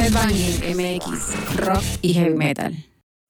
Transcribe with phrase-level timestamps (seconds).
[0.00, 2.74] Headbanging MX, rock y heavy metal.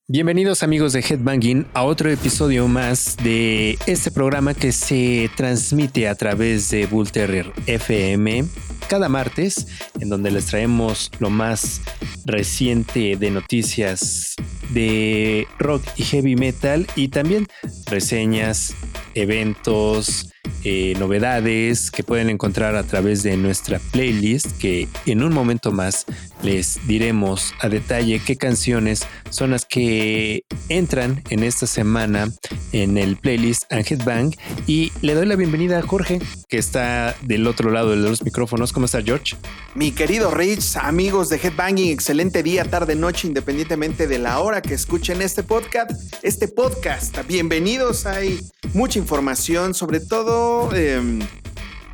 [0.07, 6.15] Bienvenidos amigos de Headbanging a otro episodio más de este programa que se transmite a
[6.15, 8.45] través de Bull Terrier FM
[8.89, 9.67] cada martes,
[9.99, 11.81] en donde les traemos lo más
[12.25, 14.37] reciente de noticias
[14.71, 17.49] de rock y heavy metal y también
[17.87, 18.77] reseñas,
[19.15, 20.31] eventos,
[20.63, 26.05] eh, novedades que pueden encontrar a través de nuestra playlist que en un momento más
[26.43, 32.31] les diremos a detalle qué canciones son las que entran en esta semana
[32.73, 34.35] en el playlist and Headbang
[34.67, 38.73] y le doy la bienvenida a Jorge que está del otro lado de los micrófonos.
[38.73, 39.37] ¿Cómo está George?
[39.75, 44.75] Mi querido Rich, amigos de Headbanging, excelente día, tarde, noche, independientemente de la hora que
[44.75, 45.91] escuchen este podcast.
[46.23, 48.41] Este podcast, bienvenidos, hay
[48.75, 50.30] mucha información, sobre todo...
[50.75, 51.21] Em,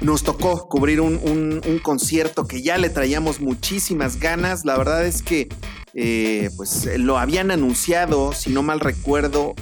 [0.01, 4.65] nos tocó cubrir un, concierto que ya le traíamos muchísimas ganas.
[4.65, 5.49] La verdad es que
[5.95, 9.55] eh, pues lo habían anunciado, si no mal recuerdo,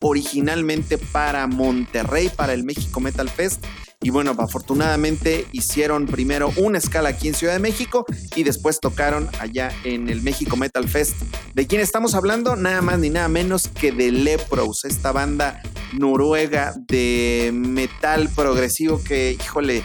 [0.00, 3.64] originalmente para Monterrey, para el México Metal Fest.
[4.02, 9.28] Y bueno, afortunadamente hicieron primero una escala aquí en Ciudad de México y después tocaron
[9.40, 11.16] allá en el México Metal Fest.
[11.54, 12.56] ¿De quién estamos hablando?
[12.56, 15.60] Nada más ni nada menos que de Lepros, esta banda
[15.92, 19.82] noruega de metal progresivo que, híjole,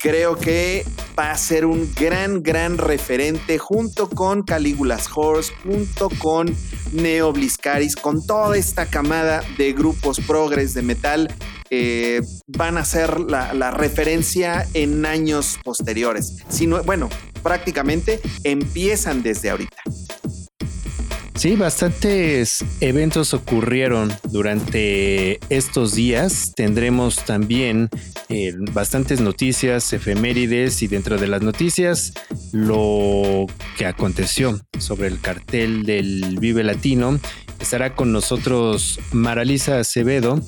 [0.00, 0.86] creo que
[1.18, 6.56] va a ser un gran, gran referente junto con Calígulas Horse, junto con
[6.92, 11.28] Neo Bliscaris, con toda esta camada de grupos progres de metal.
[11.74, 16.36] Eh, van a ser la, referencia en años posteriores.
[16.84, 17.08] bueno,
[17.42, 19.78] prácticamente empiezan desde ahorita.
[21.34, 26.52] Sí, bastantes eventos ocurrieron durante estos días.
[26.54, 27.88] Tendremos también
[28.28, 32.12] eh, bastantes noticias, efemérides y dentro de las noticias
[32.52, 37.18] lo que aconteció sobre el cartel del Vive Latino.
[37.60, 40.40] Estará con nosotros Maralisa Acevedo,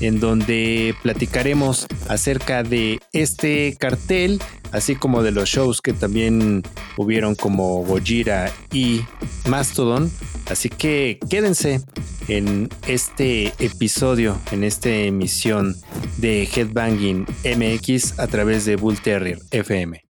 [0.00, 4.40] en donde platicaremos acerca de este cartel,
[4.72, 6.62] así como de los shows que también
[6.96, 9.02] hubieron como Gojira y
[9.48, 10.10] Mastodon.
[10.50, 11.80] Así que quédense
[12.28, 15.76] en este episodio, en esta emisión
[16.18, 20.11] de Headbanging MX a través de Bull Terrier FM.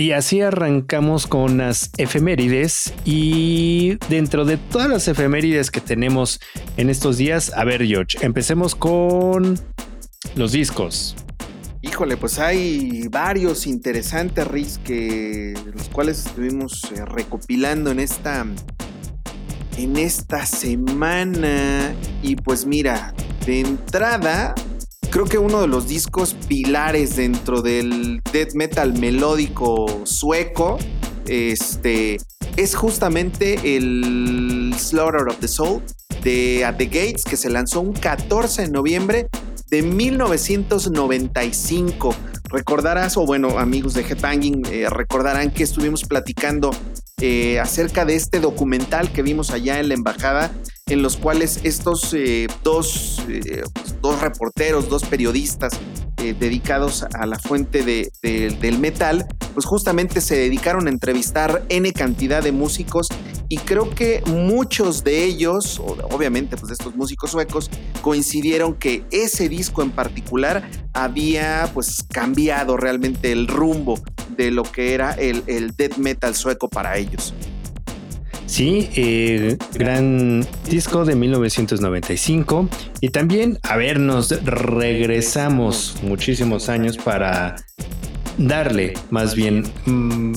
[0.00, 6.40] Y así arrancamos con las efemérides y dentro de todas las efemérides que tenemos
[6.78, 9.60] en estos días, a ver George, empecemos con
[10.36, 11.16] los discos.
[11.82, 18.46] Híjole, pues hay varios interesantes riffs que los cuales estuvimos eh, recopilando en esta
[19.76, 23.12] en esta semana y pues mira,
[23.44, 24.54] de entrada
[25.10, 30.78] creo que uno de los discos pilares dentro del death metal melódico sueco
[31.26, 32.18] este,
[32.56, 35.82] es justamente el Slaughter of the Soul
[36.22, 39.26] de At the Gates, que se lanzó un 14 de noviembre
[39.68, 42.14] de 1995.
[42.50, 46.70] Recordarás, o bueno, amigos de Headbanging, eh, recordarán que estuvimos platicando
[47.20, 50.50] eh, acerca de este documental que vimos allá en la embajada
[50.90, 53.62] en los cuales estos eh, dos, eh,
[54.02, 55.72] dos, reporteros, dos periodistas
[56.18, 57.82] eh, dedicados a la fuente
[58.22, 63.08] del metal, pues justamente se dedicaron a entrevistar N cantidad de músicos
[63.48, 67.70] y creo que muchos de ellos, obviamente pues de estos músicos suecos,
[68.02, 74.00] coincidieron que ese disco en particular había pues cambiado realmente el rumbo
[74.36, 77.32] de lo que era el, el death metal sueco para ellos.
[78.50, 82.68] Sí, el gran disco de 1995.
[83.00, 87.54] Y también, a ver, nos regresamos muchísimos años para
[88.38, 90.32] darle, más bien, mm,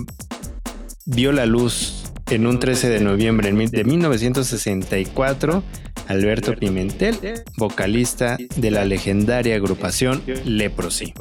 [1.07, 5.63] vio la luz en un 13 de noviembre de 1964.
[6.07, 7.18] Alberto Pimentel,
[7.57, 11.16] vocalista de la legendaria agrupación Leprosy.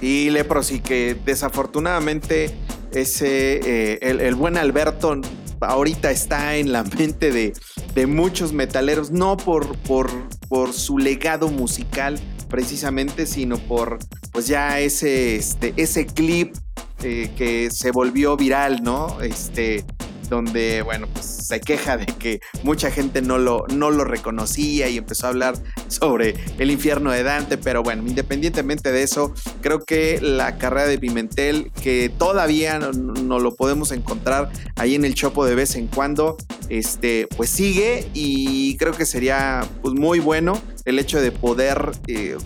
[0.00, 2.54] Sí, Leprosy, que desafortunadamente
[2.94, 5.20] ese, eh, el, buen Alberto
[5.62, 10.10] ahorita está en la mente de, muchos metaleros, no por, por,
[10.48, 12.18] por, su legado musical
[12.48, 13.98] precisamente, sino por
[14.32, 16.54] pues ya ese, este, ese clip
[17.02, 19.20] eh, que se volvió viral, ¿no?
[19.20, 19.84] Este,
[20.32, 24.96] donde, bueno, pues se queja de que mucha gente no lo, no lo reconocía y
[24.96, 25.54] empezó a hablar
[25.88, 30.98] sobre el infierno de Dante, pero bueno, independientemente de eso, creo que la carrera de
[30.98, 36.36] Pimentel, que todavía no, lo podemos encontrar ahí en el Chopo de vez en cuando,
[36.70, 42.38] este, pues sigue y creo que sería pues, muy bueno el hecho de poder eh,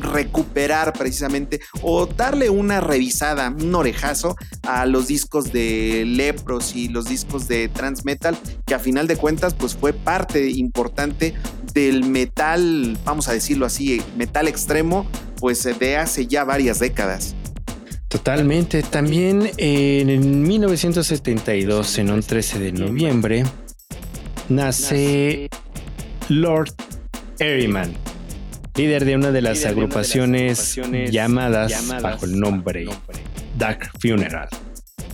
[0.00, 7.06] recuperar precisamente o darle una revisada, un orejazo a los discos de Lepros y los
[7.06, 8.36] discos de Transmetal,
[8.66, 11.34] que a final de cuentas pues fue parte importante
[11.74, 15.06] del metal, vamos a decirlo así, metal extremo,
[15.38, 17.34] pues de hace ya varias décadas.
[18.08, 18.82] Totalmente.
[18.82, 23.44] También en 1972, en un 13 de noviembre,
[24.48, 25.50] nace
[26.28, 26.72] Lord
[27.38, 27.94] Eryman
[28.78, 30.78] líder de una de las, agrupaciones,
[31.10, 32.86] llamadas, bajo el nombre
[33.56, 34.48] Dark Funeral.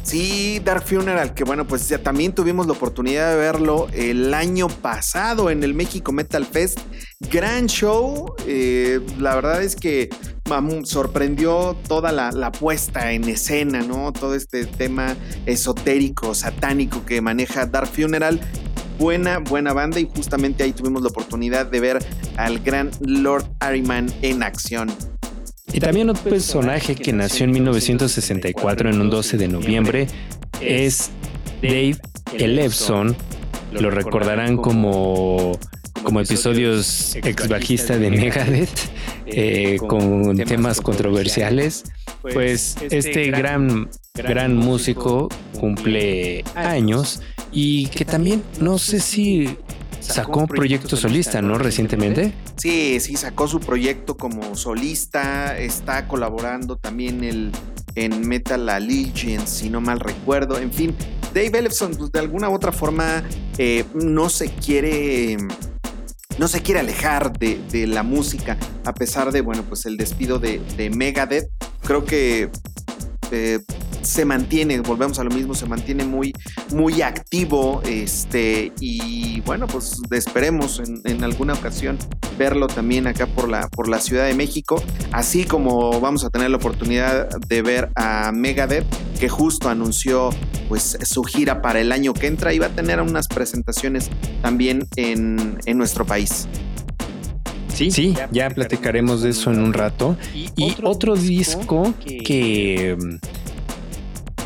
[0.02, 4.68] Sí, Dark Funeral, que bueno, pues ya también tuvimos la oportunidad de verlo el año
[4.68, 6.78] pasado en el México Metal Fest.
[7.20, 10.10] Gran show, eh, la verdad es que
[10.84, 14.12] sorprendió toda la, la, puesta en escena, ¿no?
[14.12, 15.16] Todo este tema
[15.46, 18.42] esotérico, satánico que maneja Dark Funeral
[18.98, 21.98] buena, buena banda y justamente ahí tuvimos la oportunidad de ver
[22.36, 24.90] al gran Lord Ariman en acción.
[25.72, 30.06] Y también otro personaje que nació en 1964 en un 12 de noviembre
[30.60, 31.10] es
[31.60, 31.96] Dave
[32.32, 33.16] Ellefson.
[33.72, 35.58] Lo recordarán como,
[36.04, 38.70] como episodios ex bajista de Megadeth,
[39.26, 41.82] eh, con temas controversiales.
[42.22, 47.20] Pues este gran, gran músico cumple años
[47.54, 49.56] y que también no sé si
[50.00, 51.56] sacó un proyecto solista, ¿no?
[51.56, 52.34] Recientemente.
[52.56, 57.52] Sí, sí, sacó su proyecto como solista, está colaborando también el,
[57.94, 60.58] en Metal Allegiance, si no mal recuerdo.
[60.58, 60.94] En fin,
[61.32, 63.22] Dave Ellefson, pues, de alguna u otra forma,
[63.56, 65.38] eh, no se quiere.
[66.36, 70.60] No se quiere alejar de, la música, a pesar de, bueno, pues el despido de,
[70.76, 71.48] de Megadeth.
[71.82, 72.50] Creo que
[73.30, 73.60] eh,
[74.04, 76.32] se mantiene, volvemos a lo mismo, se mantiene muy,
[76.72, 77.82] muy activo.
[77.84, 81.98] Este, y bueno, pues esperemos en, alguna ocasión
[82.38, 84.82] verlo también acá por la, por la Ciudad de México,
[85.12, 88.84] así como vamos a tener la oportunidad de ver a Megadeth,
[89.18, 90.30] que justo anunció
[90.68, 94.10] pues su gira para el año que entra y va a tener unas presentaciones
[94.42, 96.48] también en, nuestro país.
[97.68, 100.16] Sí, sí, ya, platicaremos de eso en un rato.
[100.34, 102.96] Y, otro, disco que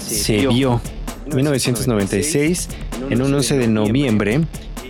[0.09, 0.81] se vio.
[1.27, 2.69] en 1996,
[3.11, 4.41] en un 11 de noviembre,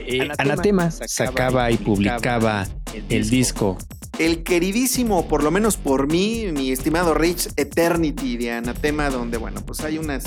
[0.07, 2.67] eh, Anatema sacaba y publicaba
[3.11, 3.77] el disco.
[4.19, 9.61] el queridísimo, por lo menos por mí, mi estimado Rich Eternity de Anatema, donde, bueno,
[9.65, 10.25] pues hay unas,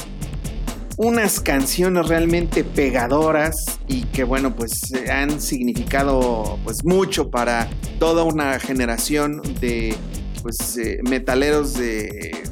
[0.98, 7.70] unas canciones realmente pegadoras y que, bueno, pues han significado pues mucho para
[8.00, 9.96] toda una generación de
[10.42, 12.44] pues eh, metaleros de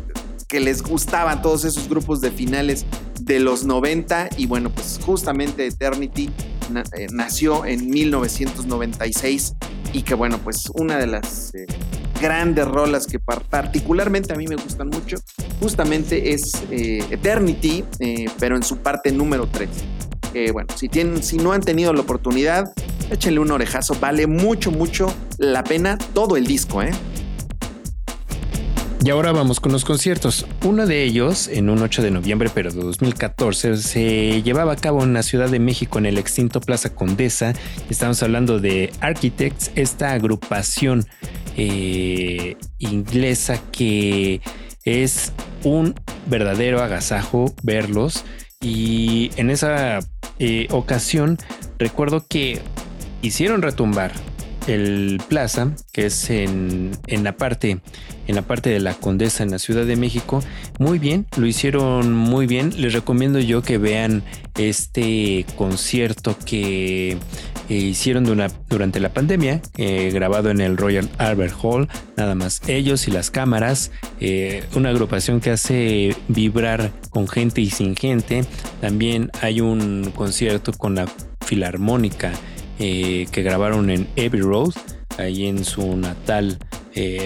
[0.49, 2.85] que les gustaban todos esos grupos de finales
[3.21, 6.31] de los 90 y bueno, pues justamente Eternity
[6.97, 9.53] eh, nació en 1996
[9.93, 11.67] y que bueno, pues una de las eh,
[12.19, 15.17] grandes rolas que particularmente a mí me gustan mucho,
[15.59, 17.85] justamente es eh, Eternity,
[18.39, 19.69] pero en su parte número 3.
[20.51, 22.73] bueno, si, tienen, si no han tenido la oportunidad,
[23.11, 26.91] échenle un orejazo, vale mucho, mucho la pena todo el disco, ¿eh?
[29.01, 30.45] Y ahora vamos con los conciertos.
[30.65, 35.03] Uno de ellos, en un 8 de noviembre, pero de 2014, se llevaba a cabo
[35.03, 37.53] en la Ciudad de México, en el extinto Plaza Condesa.
[37.89, 41.05] Estamos hablando de Architects, esta agrupación
[41.55, 44.41] eh, inglesa que
[44.83, 45.31] es
[45.63, 48.25] un verdadero agasajo verlos.
[48.59, 49.99] Y en esa
[50.39, 51.37] eh, ocasión
[51.77, 52.59] recuerdo que
[53.21, 54.11] hicieron retumbar
[54.67, 57.79] el Plaza, que es en, en, la parte,
[58.29, 60.43] en la parte de la Condesa en la Ciudad de México.
[60.77, 62.71] Muy bien, lo hicieron muy bien.
[62.77, 64.23] Les recomiendo yo que vean
[64.55, 67.17] este concierto que
[67.69, 71.87] eh, hicieron durante la pandemia, eh, grabado en el Royal Albert Hall.
[72.17, 73.91] Nada más ellos y las cámaras.
[74.19, 78.45] Eh, una agrupación que hace vibrar con gente y sin gente.
[78.79, 81.07] También hay un concierto con la
[81.43, 82.31] Filarmónica
[82.77, 84.71] que grabaron en Abbey Road,
[85.17, 86.59] ahí en su natal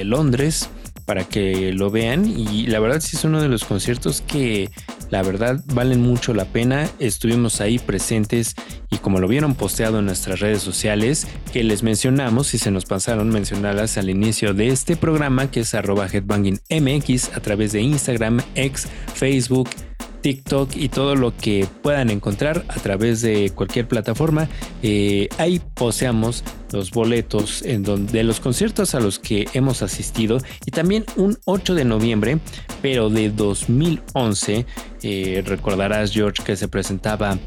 [0.04, 0.68] Londres,
[1.06, 2.26] para que lo vean.
[2.26, 4.70] Y la verdad sí es uno de los conciertos que
[5.10, 6.90] la verdad valen mucho la pena.
[7.00, 8.56] Estuvimos ahí presentes
[8.90, 12.86] y como lo vieron posteado en nuestras redes sociales, que les mencionamos y se nos
[12.86, 18.42] pasaron mencionarlas al inicio de este programa, que es arroba headbangingmx a través de Instagram,
[18.56, 19.70] X, Facebook,
[20.24, 24.48] TikTok y todo lo que puedan encontrar a través de cualquier plataforma.
[24.82, 31.06] Eh, ahí poseamos los boletos de los conciertos a los que hemos asistido y también
[31.18, 32.40] un 8 de noviembre,
[32.82, 34.66] pero de 2011.
[35.04, 37.38] Eh, recordarás, George, que se presentaba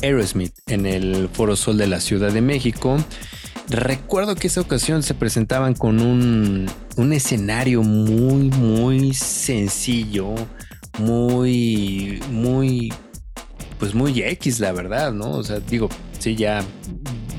[0.00, 2.96] Aerosmith en el Foro Sol de la Ciudad de México.
[3.68, 10.34] Recuerdo que esa ocasión se presentaban con un, un escenario muy, muy sencillo
[10.98, 12.92] muy, muy,
[13.78, 15.30] pues muy X, la verdad, ¿no?
[15.32, 15.88] O sea, digo,
[16.18, 16.64] sí, ya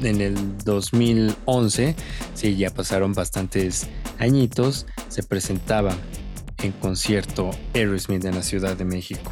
[0.04, 1.96] en el 2011,
[2.34, 3.88] sí, ya pasaron bastantes
[4.18, 5.96] añitos, se presentaba
[6.64, 9.32] en concierto Aerosmith en la Ciudad de México.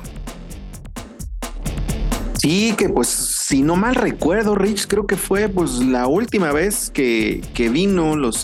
[2.40, 6.92] Sí, que pues si no mal recuerdo, Rich, creo que fue pues la última vez
[6.92, 8.44] que, que vino los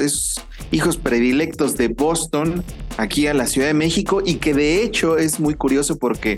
[0.73, 2.63] hijos predilectos de Boston
[2.97, 6.37] aquí a la Ciudad de México y que de hecho es muy curioso porque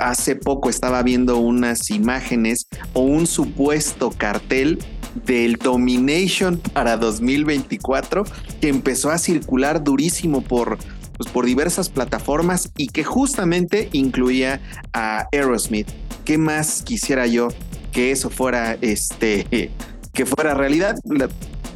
[0.00, 4.80] hace poco estaba viendo unas imágenes o un supuesto cartel
[5.26, 8.24] del Domination para 2024
[8.60, 10.78] que empezó a circular durísimo por,
[11.16, 14.60] pues, por diversas plataformas y que justamente incluía
[14.92, 15.88] a Aerosmith.
[16.24, 17.48] ¿Qué más quisiera yo
[17.92, 19.70] que eso fuera este
[20.12, 20.96] que fuera realidad?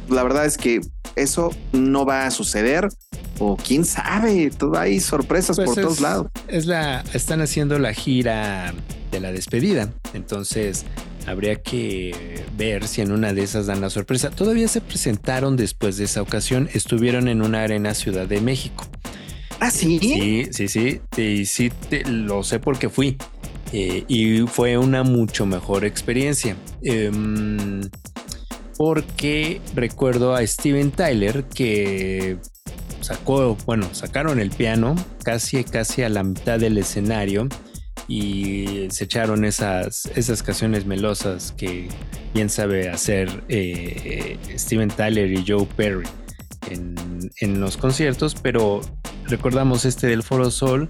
[0.09, 0.81] la verdad es que
[1.17, 2.87] eso no va a suceder
[3.39, 6.27] o quién sabe, todo hay sorpresas pues por todos lados.
[6.47, 8.73] Es la, están haciendo la gira
[9.11, 10.85] de la despedida, entonces
[11.27, 14.29] habría que ver si en una de esas dan la sorpresa.
[14.29, 18.85] Todavía se presentaron después de esa ocasión, estuvieron en una arena Ciudad de México.
[19.59, 19.99] Ah, sí.
[19.99, 21.71] Sí, sí, sí, sí, sí
[22.05, 23.17] lo sé porque fui.
[23.73, 26.55] Eh, y fue una mucho mejor experiencia.
[26.83, 27.81] Em,
[28.77, 32.37] porque recuerdo a Steven Tyler que
[33.01, 37.47] sacó, bueno, sacaron el piano casi, casi a la mitad del escenario
[38.07, 41.89] y se echaron esas, esas canciones melosas que
[42.33, 46.07] bien sabe hacer eh, Steven Tyler y Joe Perry
[46.69, 48.81] en, los conciertos, pero
[49.25, 50.87] recordamos este del Foro Sol.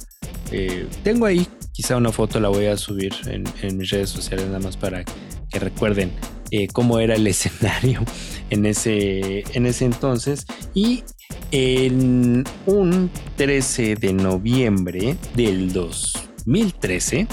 [0.52, 4.48] Eh, tengo ahí quizá una foto, la voy a subir en, en mis redes sociales
[4.48, 5.04] nada más para
[5.50, 6.12] que recuerden
[6.52, 8.04] eh, cómo era el escenario
[8.50, 10.46] en ese, en ese entonces.
[10.74, 11.04] Y
[11.52, 17.28] en un 13 de noviembre del 2013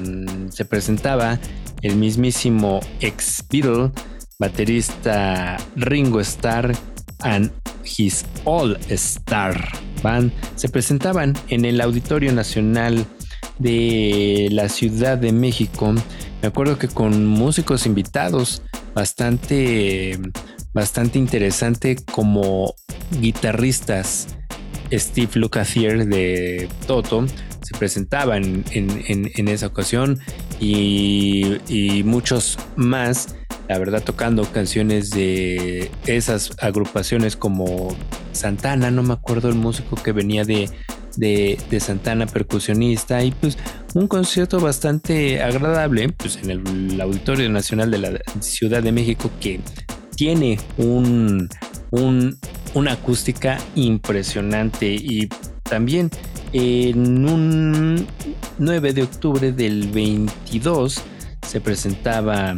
[0.00, 1.38] mm, se presentaba
[1.82, 3.90] el mismísimo ex Beatle
[4.38, 6.72] baterista Ringo Starr
[7.20, 7.52] and
[7.84, 9.56] his All Star
[10.02, 13.06] Band se presentaban en el Auditorio Nacional
[13.58, 15.94] de la Ciudad de México.
[16.40, 18.62] Me acuerdo que con músicos invitados
[18.94, 20.18] bastante,
[20.72, 22.74] bastante interesante como
[23.20, 24.28] guitarristas
[24.92, 27.26] Steve Lukather de Toto
[27.62, 30.18] se presentaban en, esa ocasión
[30.60, 33.36] y, y, muchos más,
[33.68, 37.96] la verdad tocando canciones de esas agrupaciones como
[38.32, 40.68] Santana, no me acuerdo el músico que venía de,
[41.16, 43.58] de, Santana, percusionista, y pues
[43.94, 49.60] un concierto bastante agradable, pues en el, Auditorio Nacional de la Ciudad de México que
[50.16, 51.48] tiene un,
[51.90, 52.38] un,
[52.74, 54.92] una acústica impresionante.
[54.92, 55.28] Y
[55.62, 56.10] también
[56.52, 58.06] en un
[58.58, 61.02] 9 de octubre del 22
[61.46, 62.56] se presentaba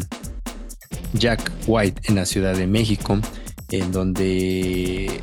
[1.14, 3.18] Jack White en la Ciudad de México,
[3.70, 5.20] en donde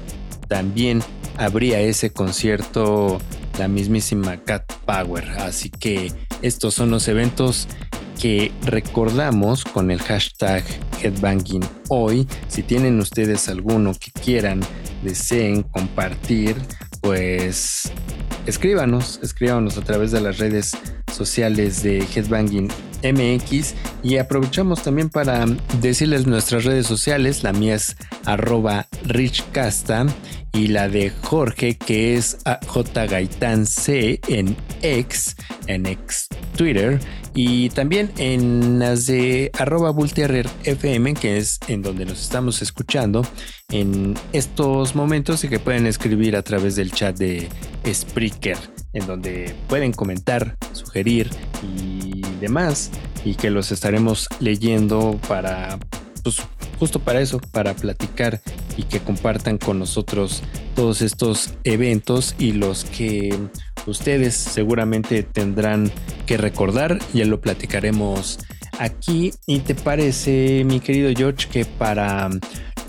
[0.51, 1.01] también
[1.37, 3.21] habría ese concierto
[3.57, 5.23] la mismísima Cat Power.
[5.39, 7.69] Así que estos son los eventos
[8.19, 10.61] que recordamos con el hashtag
[11.01, 12.27] Headbanging hoy.
[12.49, 14.59] Si tienen ustedes alguno que quieran,
[15.03, 16.57] deseen compartir,
[17.01, 17.91] pues
[18.45, 20.71] escríbanos, escríbanos a través de las redes
[21.11, 22.69] sociales de Headbanging
[23.03, 25.45] MX y aprovechamos también para
[25.79, 30.05] decirles nuestras redes sociales, la mía es arroba richcasta
[30.53, 32.37] y la de Jorge que es
[33.65, 35.35] C en X,
[35.67, 36.99] en X Twitter
[37.33, 39.93] y también en las de arroba
[40.63, 43.25] FM que es en donde nos estamos escuchando
[43.69, 47.47] en estos momentos y que pueden escribir a través del chat de
[47.91, 48.57] Spreaker
[48.93, 51.29] en donde pueden comentar, sugerir
[51.63, 52.91] y demás,
[53.23, 55.79] y que los estaremos leyendo para,
[56.23, 56.37] pues
[56.79, 58.41] justo para eso, para platicar
[58.75, 60.41] y que compartan con nosotros
[60.75, 63.37] todos estos eventos y los que
[63.87, 65.91] ustedes seguramente tendrán
[66.25, 68.39] que recordar, ya lo platicaremos
[68.79, 69.31] aquí.
[69.45, 72.29] ¿Y te parece, mi querido George, que para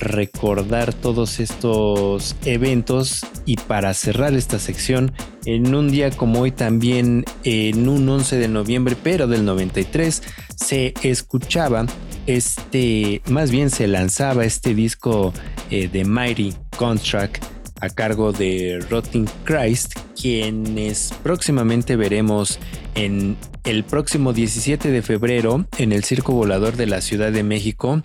[0.02, 5.12] recordar todos estos eventos y para cerrar esta sección
[5.46, 10.22] en un día como hoy también en un 11 de noviembre pero del 93
[10.57, 11.87] se escuchaba
[12.26, 15.33] este más bien se lanzaba este disco
[15.70, 17.44] eh, de Mighty Contract
[17.83, 22.59] a cargo de Rotting Christ quienes próximamente veremos
[22.95, 28.01] en el próximo 17 de febrero en el Circo Volador de la Ciudad de México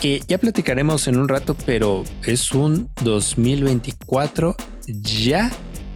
[0.00, 5.50] que ya platicaremos en un rato, pero es un 2024 ya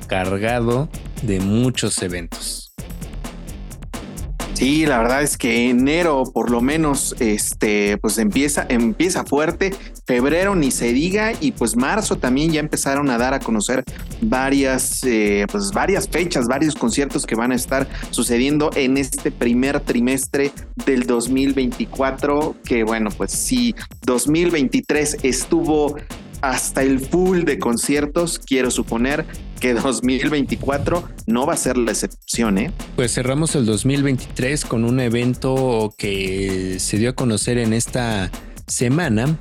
[0.08, 0.88] cargado
[1.22, 2.71] de muchos eventos.
[4.54, 9.74] Sí, la verdad es que enero por lo menos este pues empieza empieza fuerte,
[10.06, 13.82] febrero ni se diga y pues marzo también ya empezaron a dar a conocer
[14.20, 19.80] varias eh, pues varias fechas, varios conciertos que van a estar sucediendo en este primer
[19.80, 20.52] trimestre
[20.86, 25.96] del 2024 que bueno, pues sí 2023 estuvo
[26.42, 29.24] hasta el full de conciertos, quiero suponer
[29.60, 32.72] que 2024 no va a ser la excepción, ¿eh?
[32.96, 38.30] Pues cerramos el 2023 con un evento que se dio a conocer en esta
[38.66, 39.38] semana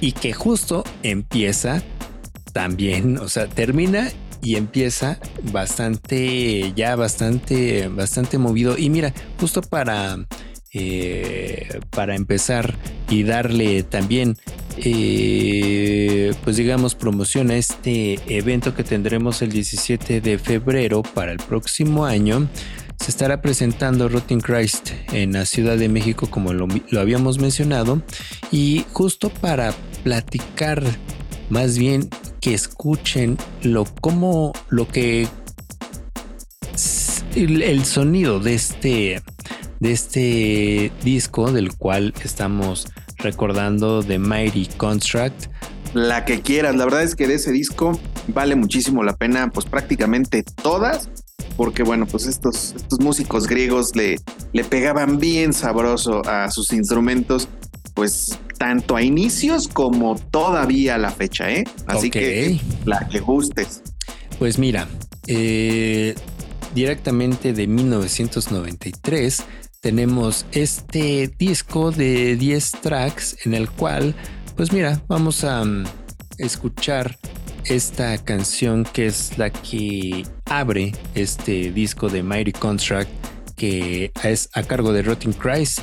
[0.00, 1.82] y que justo empieza
[2.54, 4.10] también, o sea, termina
[4.42, 5.18] y empieza
[5.52, 8.78] bastante, ya bastante, bastante movido.
[8.78, 10.26] Y mira, justo para,
[10.72, 12.76] eh, para empezar
[13.10, 14.38] y darle también
[14.82, 22.04] eh, pues digamos, promociona este evento que tendremos el 17 de febrero para el próximo
[22.04, 22.48] año.
[22.98, 28.02] Se estará presentando Rotting Christ en la Ciudad de México, como lo, habíamos mencionado,
[28.52, 29.72] y justo para
[30.04, 30.82] platicar,
[31.48, 32.08] más bien
[32.40, 35.28] que escuchen lo como lo que
[37.34, 39.22] el, el sonido de este
[39.80, 42.86] de este disco del cual estamos
[43.22, 45.46] recordando The Mighty Construct.
[45.94, 49.66] La que quieras, la verdad es que de ese disco vale muchísimo la pena, pues
[49.66, 51.08] prácticamente todas,
[51.56, 54.18] porque bueno, pues estos, estos músicos griegos le,
[54.52, 57.48] le pegaban bien sabroso a sus instrumentos,
[57.94, 61.64] pues tanto a inicios como todavía a la fecha, ¿eh?
[61.86, 63.82] Así que la que gustes.
[64.38, 64.86] Pues mira,
[65.26, 66.14] eh,
[66.74, 69.42] directamente de 1993
[69.80, 74.14] tenemos este disco de 10 tracks en el cual,
[74.56, 75.84] pues mira, vamos a mm,
[76.38, 77.16] escuchar
[77.64, 83.10] esta canción que es la que abre este disco de Mighty Construct
[83.56, 85.80] que es a cargo de Rotting Christ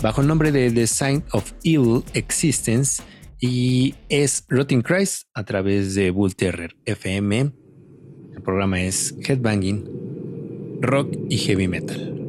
[0.00, 3.02] bajo el nombre de The Sign of Evil Existence
[3.40, 7.52] y es Rotting Christ a través de Bull Terror FM.
[8.34, 9.84] El programa es Headbanging,
[10.80, 12.21] Rock y Heavy Metal.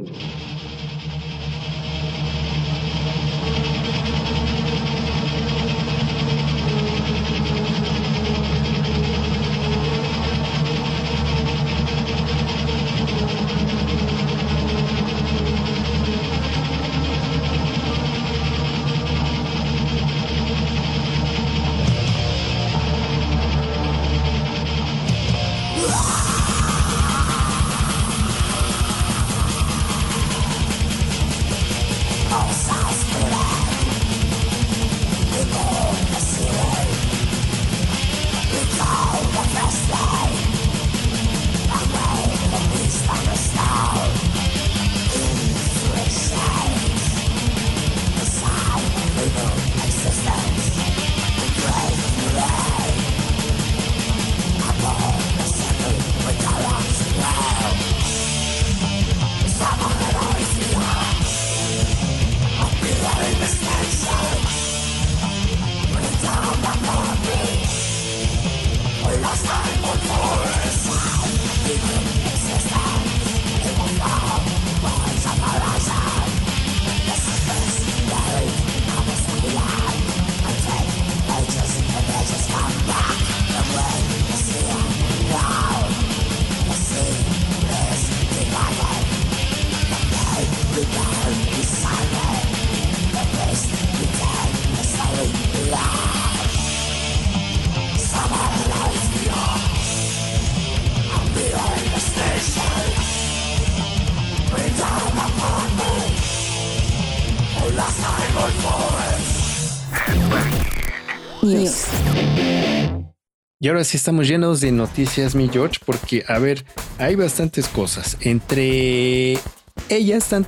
[113.63, 116.65] Y ahora sí estamos llenos de noticias, mi George, porque, a ver,
[116.97, 118.17] hay bastantes cosas.
[118.19, 119.39] Entre
[119.87, 120.45] ellas están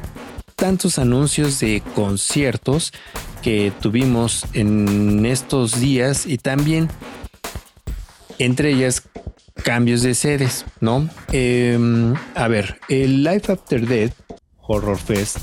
[0.58, 2.92] tantos anuncios de conciertos
[3.42, 6.90] que tuvimos en estos días y también
[8.38, 9.04] entre ellas
[9.64, 11.10] cambios de sedes, ¿no?
[11.32, 14.12] Em, a ver, el Life After Death
[14.60, 15.38] Horror Fest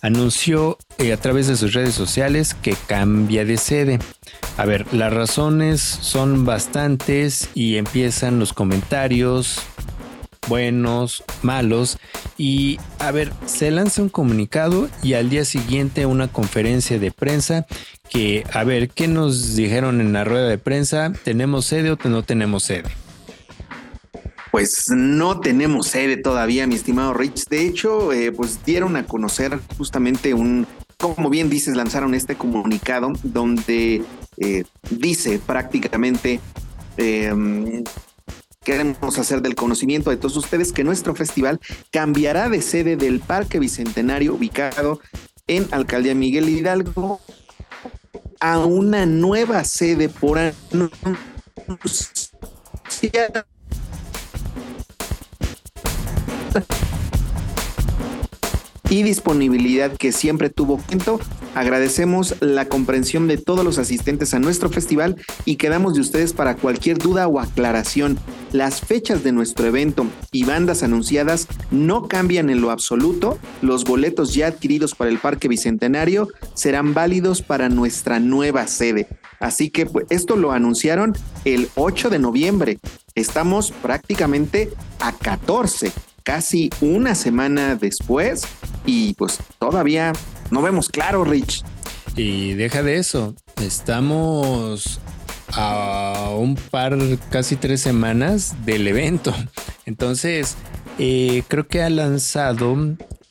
[0.00, 3.98] anunció eh, a través de sus redes sociales que cambia de sede.
[4.58, 9.60] A ver, las razones son bastantes y empiezan los comentarios
[10.48, 11.98] buenos, malos
[12.36, 17.66] y a ver, se lanza un comunicado y al día siguiente una conferencia de prensa
[18.10, 21.12] que a ver, ¿qué nos dijeron en la rueda de prensa?
[21.22, 22.88] ¿Tenemos sede o no tenemos sede?
[24.50, 27.44] Pues no tenemos sede todavía, mi estimado Rich.
[27.48, 30.66] De hecho, eh, pues dieron a conocer justamente un,
[30.96, 34.02] como bien dices, lanzaron este comunicado donde
[34.40, 36.40] eh, dice prácticamente,
[36.96, 37.84] em,
[38.64, 43.58] queremos hacer del conocimiento de todos ustedes que nuestro festival cambiará de sede del Parque
[43.58, 45.00] Bicentenario ubicado
[45.46, 47.20] en Alcaldía Miguel Hidalgo
[48.40, 50.54] a una nueva sede por anunciar
[58.90, 61.20] y disponibilidad que siempre tuvo Quinto.
[61.54, 66.56] Agradecemos la comprensión de todos los asistentes a nuestro festival y quedamos de ustedes para
[66.56, 68.18] cualquier duda o aclaración.
[68.52, 73.38] Las fechas de nuestro evento y bandas anunciadas no cambian en lo absoluto.
[73.62, 79.08] Los boletos ya adquiridos para el Parque Bicentenario serán válidos para nuestra nueva sede.
[79.40, 82.78] Así que pues, esto lo anunciaron el 8 de noviembre.
[83.14, 88.42] Estamos prácticamente a 14 casi una semana después
[88.84, 90.12] y pues todavía
[90.50, 91.64] no vemos claro, Rich.
[92.16, 95.00] Y deja de eso, estamos
[95.52, 96.96] a un par,
[97.30, 99.34] casi tres semanas del evento.
[99.86, 100.56] Entonces,
[100.98, 102.76] eh, creo que ha lanzado,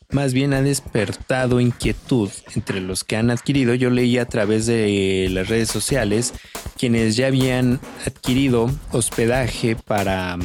[0.10, 3.74] más bien ha despertado inquietud entre los que han adquirido.
[3.74, 6.34] Yo leí a través de las redes sociales
[6.78, 10.38] quienes ya habían adquirido hospedaje para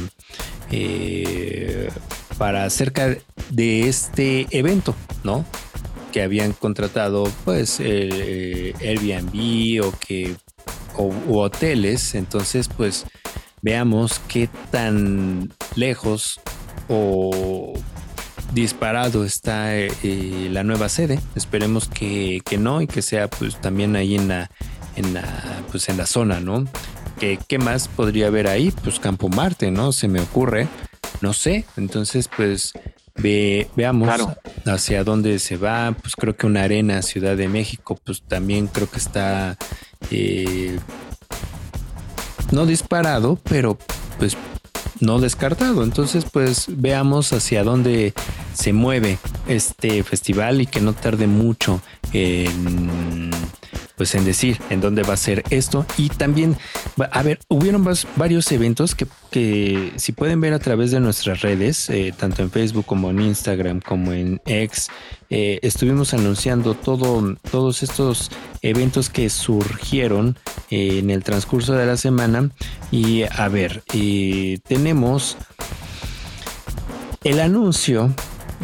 [0.71, 1.89] eh,
[2.37, 2.67] para
[3.51, 5.45] de este evento, ¿no?
[6.13, 10.35] Que habían contratado pues eh, Airbnb o que
[10.95, 13.05] o, hoteles, entonces pues
[13.61, 16.39] veamos qué tan lejos
[16.87, 17.73] o
[18.53, 21.19] disparado está eh, la nueva sede.
[21.35, 24.51] Esperemos que, que, no y que sea pues también ahí en la,
[24.95, 26.65] en la, pues en la zona, ¿no?
[27.19, 28.71] Que, ¿Qué más podría haber ahí?
[28.83, 29.91] Pues Campo Marte, ¿no?
[29.91, 30.67] Se me ocurre
[31.23, 31.65] no sé.
[31.77, 32.73] Entonces, pues
[33.15, 34.09] veamos
[34.65, 35.95] hacia dónde se va.
[36.01, 39.57] Pues creo que una arena Ciudad de México, pues también creo que está
[40.11, 40.79] eh,
[42.51, 43.77] no disparado, pero
[44.19, 44.37] pues
[44.99, 45.83] no descartado.
[45.83, 48.13] Entonces, pues veamos hacia dónde
[48.53, 51.81] se mueve este festival y que no tarde mucho
[52.13, 53.31] en
[54.03, 55.85] pues en decir en dónde va a ser esto.
[55.97, 56.57] Y también,
[57.09, 57.87] a ver, hubieron
[58.17, 62.51] varios eventos que, que si pueden ver a través de nuestras redes, eh, tanto en
[62.51, 64.89] Facebook como en Instagram, como en X,
[65.29, 68.29] eh, estuvimos anunciando todo, todos estos
[68.61, 70.37] eventos que surgieron
[70.69, 72.49] eh, en el transcurso de la semana.
[72.91, 73.83] Y a ver,
[74.67, 75.37] tenemos
[77.23, 78.13] el anuncio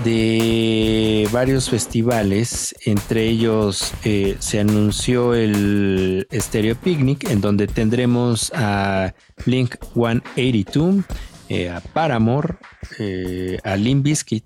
[0.03, 9.13] de varios festivales, entre ellos eh, se anunció el Stereo Picnic, en donde tendremos a
[9.45, 11.05] Blink 182,
[11.49, 12.55] eh, a Paramore,
[12.99, 14.45] eh, a Limp Bizkit,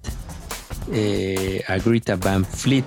[1.68, 2.86] a Greta Van Fleet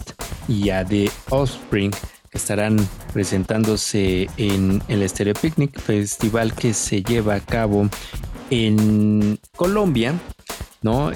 [0.49, 1.93] y a The Offspring
[2.31, 2.77] que estarán
[3.13, 7.89] presentándose en el Stereo Picnic, festival que se lleva a cabo
[8.51, 10.15] en Colombia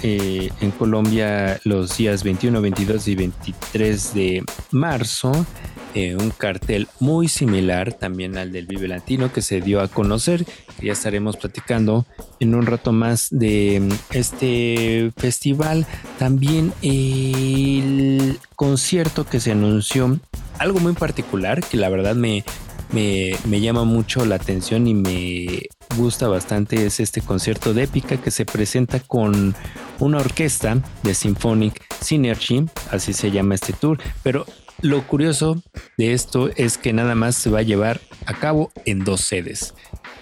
[0.02, 5.46] Eh, en Colombia los días 21, 22 y 23 de marzo,
[5.94, 10.44] eh, un cartel muy similar también al del Vive Latino que se dio a conocer.
[10.82, 12.04] Ya estaremos platicando
[12.40, 15.86] en un rato más de mm, este festival.
[16.18, 20.18] También el concierto que se anunció,
[20.58, 22.44] algo muy particular que la verdad me,
[22.92, 25.62] me, llama mucho la atención y me
[25.96, 29.54] gusta bastante es este concierto de épica que se presenta con
[29.98, 34.46] una orquesta de Symphonic Synergy, así se llama este tour, pero
[34.82, 35.62] lo curioso
[35.98, 39.74] de esto es que nada más se va a llevar a cabo en dos sedes.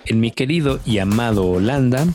[0.09, 2.07] En mi querido y amado Holanda,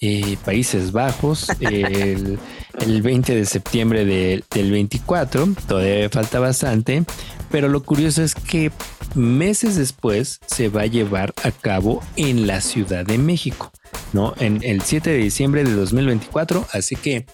[0.00, 2.38] eh, Países Bajos, el,
[2.80, 7.04] el 20 de septiembre del 24, todavía falta bastante,
[7.50, 8.70] pero lo curioso es que
[9.14, 13.72] meses después se va a llevar a cabo en la Ciudad de México,
[14.12, 14.34] ¿no?
[14.38, 17.26] En el 7 de diciembre de 2024, así que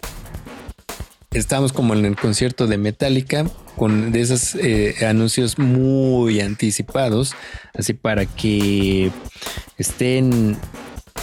[1.35, 7.35] estamos como en el concierto de Metallica con de esos eh, anuncios muy anticipados,
[7.75, 9.11] así para que
[9.79, 10.57] estén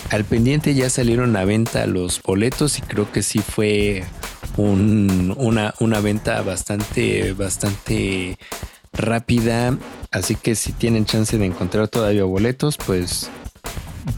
[0.09, 4.03] al pendiente ya salieron a venta los boletos y creo que sí fue
[4.57, 8.37] una, una venta bastante, bastante
[8.93, 9.77] rápida.
[10.11, 13.29] Así que si tienen chance de encontrar todavía boletos, pues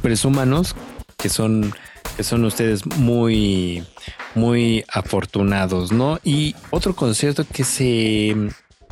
[0.02, 0.76] presúmanos
[1.18, 1.74] que son,
[2.16, 3.84] que son ustedes muy,
[4.36, 6.20] muy afortunados, ¿no?
[6.24, 8.36] Y otro concierto que se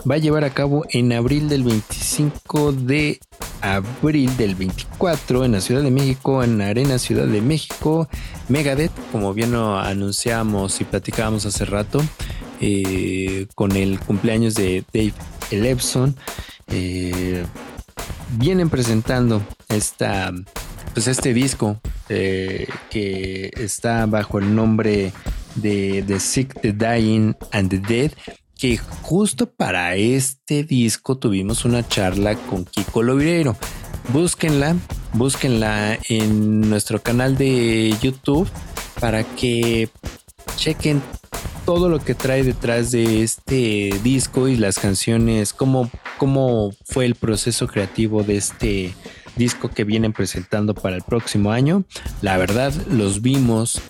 [0.09, 3.19] va a llevar a cabo en abril del 25 de
[3.61, 8.07] abril del 24 en la Ciudad de México, en Arena Ciudad de México,
[8.49, 12.01] Megadeth, como bien lo anunciamos y platicábamos hace rato,
[12.59, 15.13] eh, con el cumpleaños de Dave
[15.51, 16.15] Elebson,
[16.67, 17.45] eh,
[18.37, 20.31] vienen presentando esta,
[20.93, 25.13] pues este disco eh, que está bajo el nombre
[25.55, 28.11] de The Sick, The Dying and the Dead
[28.61, 33.57] que justo para este disco tuvimos una charla con Kiko Lovirero.
[34.13, 34.75] Búsquenla,
[35.13, 38.47] búsquenla en nuestro canal de YouTube
[38.99, 39.89] para que
[40.57, 41.01] chequen
[41.65, 47.15] todo lo que trae detrás de este disco y las canciones, cómo, cómo fue el
[47.15, 49.20] proceso creativo de este disco
[49.73, 51.83] que vienen presentando para el próximo año.
[52.21, 53.81] La verdad, los vimos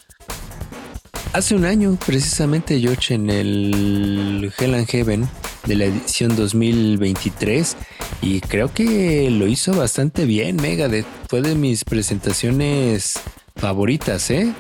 [1.34, 5.30] Hace un año, precisamente, George, en el Hell and Heaven
[5.66, 7.78] de la edición 2023,
[8.22, 11.06] y creo que lo hizo bastante bien, Megadeth.
[11.30, 13.14] Fue de mis presentaciones
[13.56, 14.52] favoritas, ¿eh?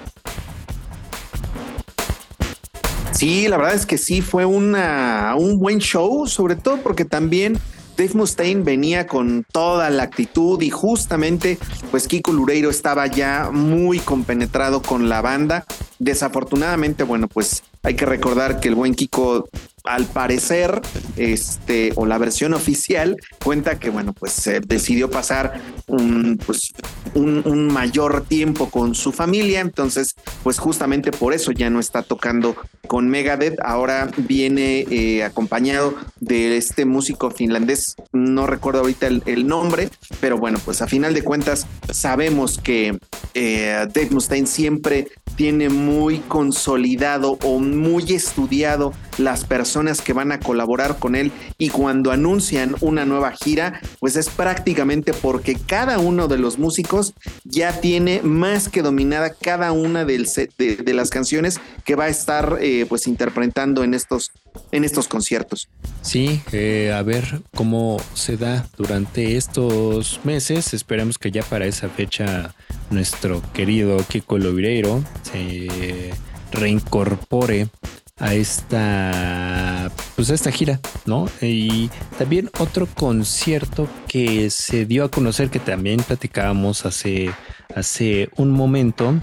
[3.12, 7.60] Sí, la verdad es que sí, fue una, un buen show, sobre todo porque también
[8.02, 11.60] Dave Mustaine venía con toda la actitud y justamente
[11.92, 15.66] pues Kiko Lureiro estaba ya muy compenetrado con la banda.
[16.00, 19.50] Desafortunadamente, bueno, pues hay que recordar que el buen Kiko
[19.84, 20.82] al parecer,
[21.15, 26.72] este, o la versión oficial, cuenta que, bueno, pues se decidió pasar un, pues,
[27.15, 29.60] un, mayor tiempo con su familia.
[29.60, 32.56] Entonces, pues justamente por eso ya no está tocando
[32.88, 33.60] con Megadeth.
[33.63, 37.96] Ahora viene eh, acompañado de este músico finlandés.
[38.12, 39.89] No recuerdo ahorita el, nombre,
[40.20, 42.98] pero bueno, pues a final de cuentas sabemos que
[43.34, 45.08] eh, Dave Mustaine siempre
[45.41, 51.69] tiene muy consolidado o muy estudiado las personas que van a colaborar con él y
[51.69, 57.82] cuando anuncian una nueva gira, pues es prácticamente porque cada uno de los músicos ya
[57.82, 60.27] tiene más que dominada cada una del
[60.60, 64.32] de, las canciones que va a estar eh, pues interpretando en estos,
[64.71, 65.69] en estos conciertos.
[66.04, 70.75] Sí, eh, a ver cómo se da durante estos meses.
[70.75, 72.54] Esperemos que ya para esa fecha
[72.91, 76.12] nuestro querido Kiko Lovireiro se
[76.51, 77.69] reincorpore
[78.17, 81.27] a esta pues a esta gira, ¿no?
[81.41, 87.32] Y también otro concierto que se dio a conocer que también platicábamos hace
[87.75, 89.15] hace un momento,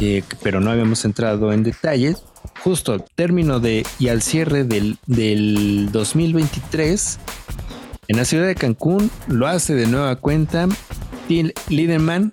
[0.00, 2.22] eh, pero no habíamos entrado en detalles.
[2.62, 7.18] Justo término de y al cierre del, del 2023
[8.08, 10.68] en la ciudad de Cancún lo hace de nueva cuenta
[11.26, 12.32] Till Liederman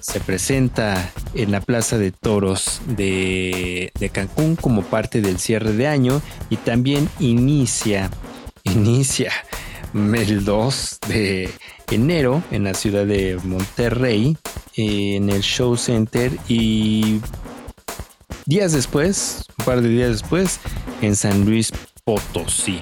[0.00, 6.22] se presenta en la Plaza de Toros de, Cancún como parte del cierre de año
[6.50, 8.10] y también inicia,
[8.62, 9.32] inicia
[9.94, 11.50] el 2 de
[11.90, 14.36] enero en la ciudad de Monterrey
[14.76, 17.20] en el Show Center y
[18.46, 20.60] días después, un par de días después,
[21.02, 21.72] en San Luis
[22.04, 22.80] Potosí.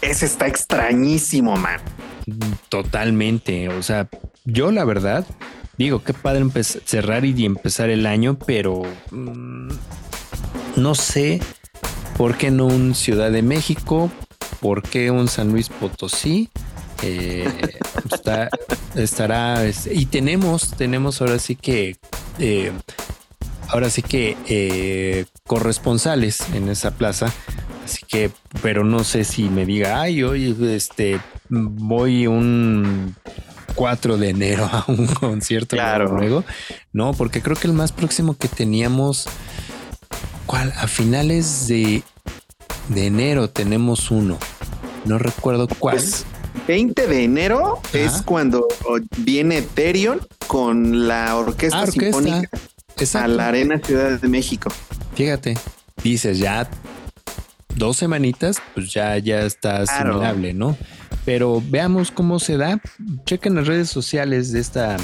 [0.00, 1.80] Ese está extrañísimo, man.
[2.68, 3.68] Totalmente.
[3.68, 4.08] O sea,
[4.44, 5.24] yo la verdad
[5.78, 9.68] digo, qué padre cerrar y empezar el año, pero mm,
[10.76, 11.40] no sé
[12.16, 14.10] por qué no un Ciudad de México,
[14.60, 16.48] por qué un San Luis Potosí.
[17.02, 17.46] Eh,
[18.94, 21.96] estará y tenemos, tenemos ahora sí que
[22.38, 22.72] eh,
[23.68, 27.32] ahora sí que eh, corresponsales en esa plaza.
[27.84, 28.30] Así que,
[28.62, 33.14] pero no sé si me diga, ay, hoy este voy un
[33.74, 36.16] 4 de enero a un concierto claro.
[36.16, 36.44] luego.
[36.92, 39.26] No, porque creo que el más próximo que teníamos,
[40.46, 40.72] ¿cuál?
[40.76, 42.02] A finales de,
[42.88, 44.38] de enero tenemos uno.
[45.04, 46.02] No recuerdo cuál.
[46.66, 48.66] 20 pues, de enero es cuando
[49.18, 52.48] viene Ethereon con la Orquesta, ah, Sinfónica
[53.14, 54.70] a la Arena Ciudad de México.
[55.14, 55.58] fíjate,
[56.02, 56.68] dices ya
[57.74, 60.76] dos semanitas, pues ya, ya está asimilable, ¿no?
[61.24, 62.80] Pero veamos cómo se da.
[63.24, 64.96] Chequen las redes sociales de esta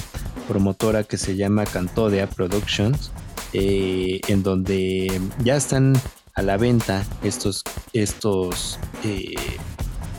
[0.48, 3.10] promotora que se llama Cantodea Productions,
[3.52, 5.94] eh, en donde ya están
[6.34, 9.34] a la venta estos, estos eh,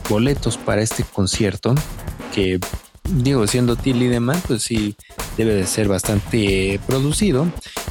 [0.08, 1.74] boletos para este concierto
[2.34, 2.58] que
[3.04, 4.96] digo siendo Tilly demás pues sí
[5.36, 7.46] debe de ser bastante producido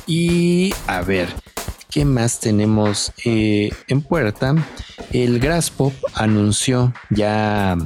[0.07, 1.29] y a ver
[1.91, 4.55] ¿Qué más tenemos eh, en puerta?
[5.11, 7.77] El Graspop anunció ya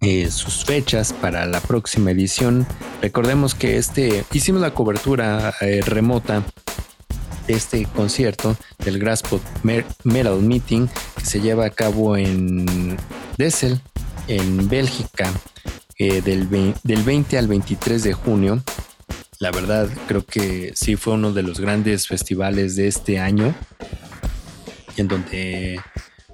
[0.00, 2.66] eh, sus fechas para la próxima edición.
[3.00, 6.42] Recordemos que este hicimos la cobertura eh, remota
[7.46, 12.96] de este concierto del Graspop Metal Meeting que se lleva a cabo en
[13.38, 13.80] Dessel,
[14.26, 15.30] en Bélgica,
[15.96, 16.48] del,
[16.82, 18.60] del 20 al 23 de junio.
[19.40, 23.54] La verdad, creo que sí fue uno de los grandes festivales de este año,
[24.98, 25.80] en donde,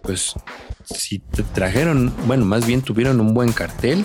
[0.02, 0.34] pues,
[0.84, 4.04] si te trajeron, bueno, más bien tuvieron un buen cartel,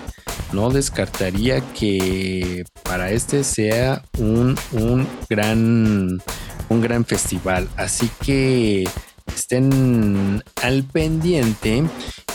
[0.54, 6.22] no descartaría que para este sea un, un gran,
[6.70, 7.68] un gran festival.
[7.78, 8.88] Así que
[9.36, 11.86] estén al pendiente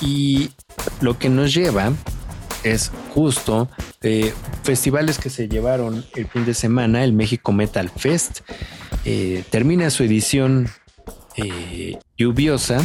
[0.00, 0.50] y
[1.00, 1.92] lo que nos lleva
[2.72, 3.68] es justo
[4.02, 8.40] eh, festivales que se llevaron el fin de semana, el México Metal Fest.
[9.04, 10.68] Eh, termina su edición
[11.36, 12.82] eh, lluviosa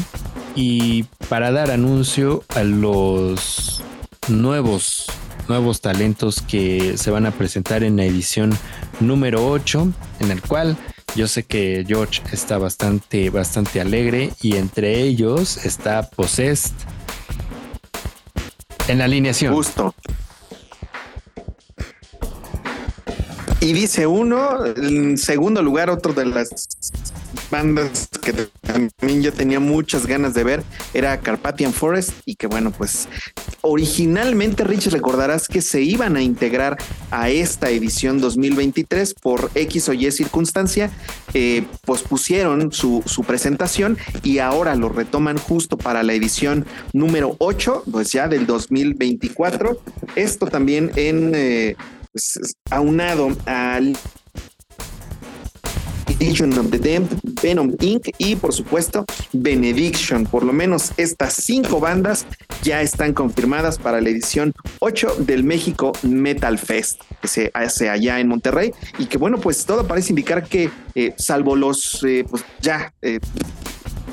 [0.56, 3.82] y para dar anuncio a los
[4.28, 5.08] nuevos
[5.48, 8.56] nuevos talentos que se van a presentar en la edición
[9.00, 10.78] número 8 en el cual
[11.16, 16.72] yo sé que George está bastante bastante alegre y entre ellos está Possessed
[18.92, 19.54] en la alineación.
[19.54, 19.96] Justo.
[23.64, 26.50] Y dice uno, en segundo lugar, otro de las
[27.52, 30.64] bandas que también yo tenía muchas ganas de ver
[30.96, 33.08] era Carpathian Forest y que bueno, pues
[33.62, 36.76] originalmente Rich recordarás que se iban a integrar
[37.12, 40.90] a esta edición 2023 por X o Y circunstancia,
[41.36, 47.84] eh, pospusieron su, su presentación y ahora lo retoman justo para la edición número 8,
[47.92, 49.80] pues ya del 2024.
[50.16, 51.34] Esto también en...
[51.36, 51.76] Eh,
[52.70, 53.96] aunado al
[56.22, 58.10] Legion of the Damned, Venom Inc.
[58.20, 60.26] y por supuesto Benediction.
[60.26, 62.28] Por lo menos estas cinco bandas
[62.62, 68.20] ya están confirmadas para la edición 8 del México Metal Fest que se hace allá
[68.20, 72.46] en Monterrey y que bueno pues todo parece indicar que eh, salvo los eh, pues
[72.62, 73.20] ya eh,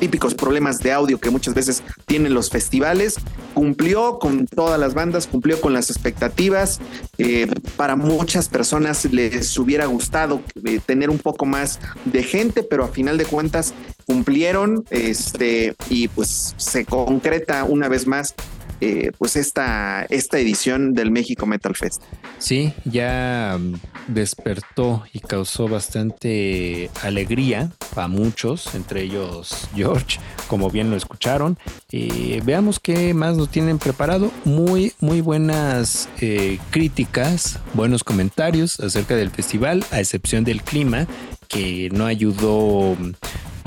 [0.01, 3.17] típicos problemas de audio que muchas veces tienen los festivales.
[3.59, 6.79] Cumplió con todas las bandas, cumplió con las expectativas.
[7.19, 12.85] Eh, para muchas personas les hubiera gustado eh, tener un poco más de gente, pero
[12.85, 13.75] a final de cuentas
[14.07, 18.37] cumplieron este, y pues se concreta una vez más
[18.81, 22.03] eh, pues esta, esta edición del México Metal Fest.
[22.39, 23.75] Sí, ya mm,
[24.09, 31.59] despertó y causó bastante alegría a muchos, entre ellos George, como bien lo escucharon.
[31.91, 34.31] y veamos qué más nos tienen preparado.
[34.45, 41.07] Muy, muy buenas eh, críticas, buenos comentarios acerca del festival, a excepción del clima,
[41.49, 43.13] que no ayudó mm,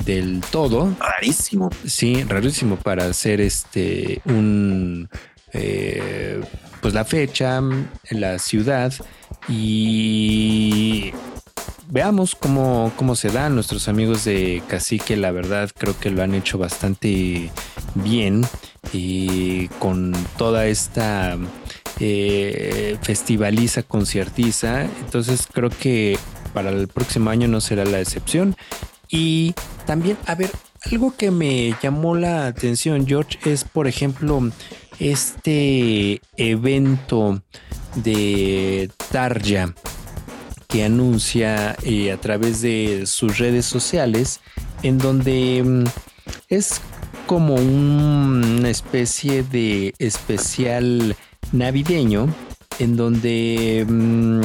[0.05, 0.95] del todo.
[0.99, 1.69] Rarísimo.
[1.85, 5.09] Sí, rarísimo para hacer este un
[5.53, 6.41] eh,
[6.81, 7.61] pues la fecha,
[8.09, 8.93] la ciudad
[9.47, 11.11] y
[11.89, 15.15] veamos cómo, cómo se dan nuestros amigos de Cacique.
[15.15, 17.51] La verdad creo que lo han hecho bastante
[17.95, 18.45] bien
[18.93, 21.37] y con toda esta
[21.99, 24.83] eh, festivaliza, conciertiza.
[24.83, 26.17] Entonces creo que
[26.53, 28.55] para el próximo año no será la excepción.
[29.11, 29.53] Y
[29.85, 30.49] también, a ver,
[30.89, 34.49] algo que me llamó la atención, George, es, por ejemplo,
[34.99, 37.43] este evento
[37.95, 39.75] de Tarja
[40.69, 44.39] que anuncia eh, a través de sus redes sociales,
[44.83, 45.83] en donde mm,
[46.47, 46.79] es
[47.27, 51.17] como una especie de especial
[51.51, 52.33] navideño,
[52.79, 54.41] en donde mm,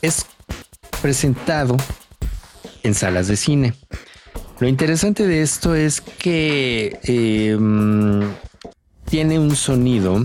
[0.00, 0.24] es
[1.02, 1.76] presentado
[2.84, 3.74] en salas de cine.
[4.60, 8.22] Lo interesante de esto es que em,
[9.04, 10.24] tiene un sonido,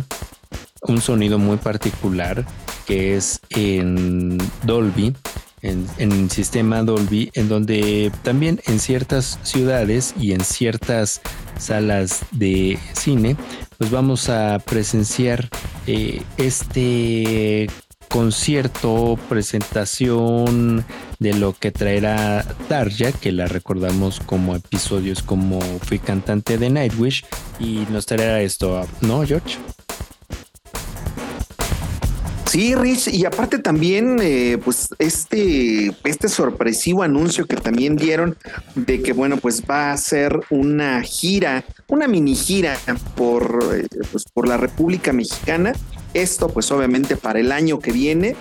[0.84, 2.46] un sonido muy particular
[2.86, 5.16] que es en Dolby,
[5.62, 11.22] en, en, sistema Dolby, en donde también en ciertas ciudades y en ciertas
[11.58, 13.36] salas de cine,
[13.78, 15.50] pues vamos a presenciar
[15.88, 17.68] eh, este
[18.10, 20.84] concierto, presentación
[21.20, 27.24] de lo que traerá Darja, que la recordamos como episodios como fui cantante de Nightwish,
[27.60, 29.58] y nos traerá esto, ¿no, George?
[32.50, 38.40] Sí, Rich, y aparte también, eh, pues este, este sorpresivo anuncio que también dieron
[38.74, 42.76] de que, bueno, pues va a ser una gira, una mini gira
[43.16, 45.74] por, eh, pues, por la República Mexicana.
[46.16, 48.36] Esto, pues obviamente para el año que viene,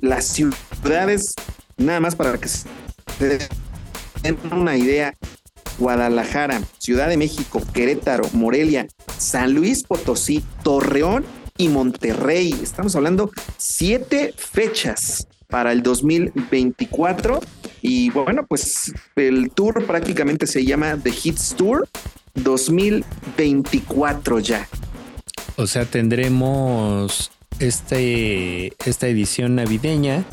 [0.00, 1.32] las ciudades,
[1.78, 2.68] nada más para que se
[4.22, 5.16] den una idea,
[5.78, 8.86] Guadalajara, Ciudad de México, Querétaro, Morelia,
[9.16, 11.24] San Luis Potosí, Torreón
[11.56, 12.54] y Monterrey.
[12.62, 17.40] Estamos hablando siete fechas para el 2024
[17.82, 21.88] y bueno, pues el tour prácticamente se llama The Hits Tour
[22.34, 24.68] 2024 ya.
[25.56, 30.24] O sea, tendremos este, esta edición navideña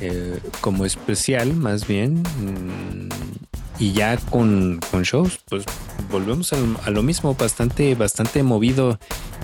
[0.00, 3.08] eh, como especial, más bien, mm,
[3.78, 5.64] y ya con, shows, pues
[6.10, 8.98] volvemos a, lo mismo, bastante, bastante movido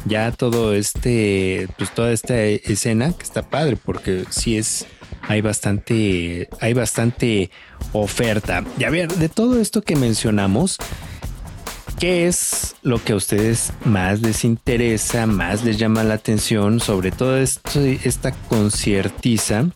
[0.04, 4.86] ya todo este, pues toda esta escena que está padre, porque sí es,
[5.22, 7.50] hay bastante, hay bastante
[7.92, 8.64] oferta.
[8.78, 10.78] Y a ver, de todo esto que mencionamos,
[11.98, 17.12] ¿qué es lo que a ustedes más les interesa, más les llama la atención, sobre
[17.12, 19.66] todo esto, esta conciertiza?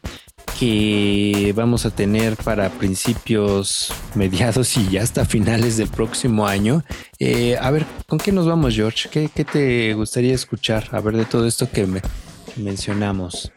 [0.58, 6.82] Que vamos a tener para principios, mediados y ya hasta finales del próximo año.
[7.18, 9.08] Eh, a ver, ¿con qué nos vamos, George?
[9.10, 10.88] ¿Qué, te gustaría escuchar?
[10.92, 12.00] A ver, de todo esto que me
[12.56, 13.52] mencionamos.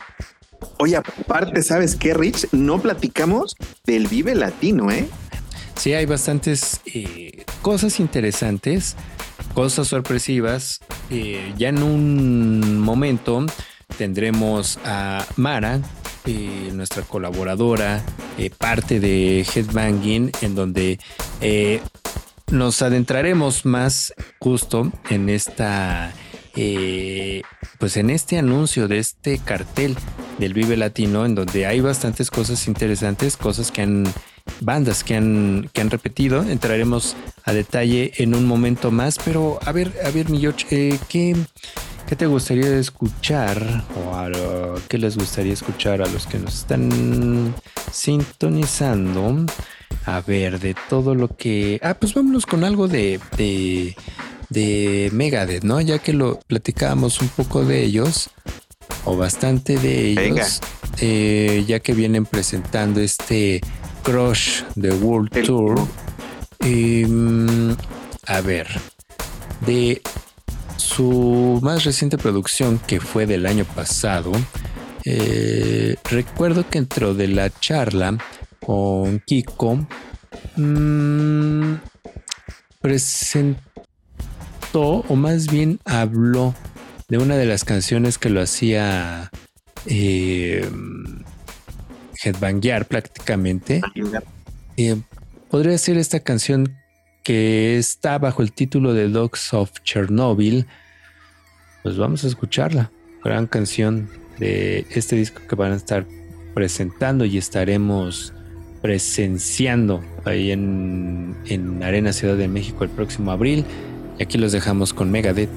[0.78, 2.48] Oye, aparte, ¿sabes qué, Rich?
[2.52, 5.08] No platicamos del Vive Latino, ¿eh?
[5.76, 8.98] Sí, hay bastantes eh, cosas interesantes,
[9.54, 10.82] cosas sorpresivas.
[11.10, 13.46] Eh, ya en un momento
[13.98, 15.82] tendremos a Mara,
[16.26, 18.04] eh, nuestra colaboradora,
[18.38, 21.00] eh, parte de Headbanging, en donde
[21.42, 21.82] eh,
[22.52, 26.14] nos adentraremos más justo en esta,
[27.80, 29.96] pues en este anuncio de este cartel
[30.40, 34.06] del Vive Latino, en donde hay bastantes cosas interesantes, cosas que han
[34.62, 36.44] bandas que han, que han repetido.
[36.44, 41.36] Entraremos a detalle en un momento más, pero a ver, a ver, mi George, ¿qué,
[42.10, 47.53] ¿Qué te gustaría escuchar o qué les gustaría escuchar a los que nos están
[47.91, 49.45] sintonizando?
[50.07, 51.80] A ver, de todo lo que...
[51.84, 53.95] Ah, pues vámonos con algo de, de,
[54.49, 55.82] de Megadeth, ¿no?
[55.82, 58.32] Ya que lo platicábamos un poco de ellos,
[59.05, 60.62] o bastante de ellos,
[61.01, 63.62] eh, ya que vienen presentando este
[64.01, 65.80] Crush de World Tour.
[66.62, 67.76] Em,
[68.26, 68.68] a ver,
[69.68, 70.01] de
[70.80, 74.32] su más reciente producción, que fue del año pasado,
[75.05, 78.17] eh, recuerdo que dentro de la charla
[78.59, 79.88] con Kiko,
[80.55, 81.75] mm,
[82.82, 83.59] presentó,
[84.73, 86.55] o más bien habló
[87.07, 89.32] de una de las canciones que lo hacía
[89.86, 90.69] eh,
[92.23, 93.82] headbanguear prácticamente.
[94.77, 95.01] Eh,
[95.49, 96.77] podría ser esta canción
[97.24, 100.65] que está bajo el título de Dogs of Chernobyl.
[101.84, 102.91] Pues vamos a escucharla.
[103.24, 104.09] Gran canción
[104.39, 106.05] de este disco que van a estar
[106.53, 108.34] presentando y estaremos
[108.82, 113.65] presenciando ahí en, en Arena Ciudad de México el próximo abril.
[114.17, 115.49] Y aquí los dejamos con Megadeth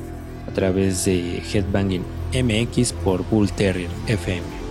[0.48, 4.61] a través de Headbanging MX por Bull Terrier FM.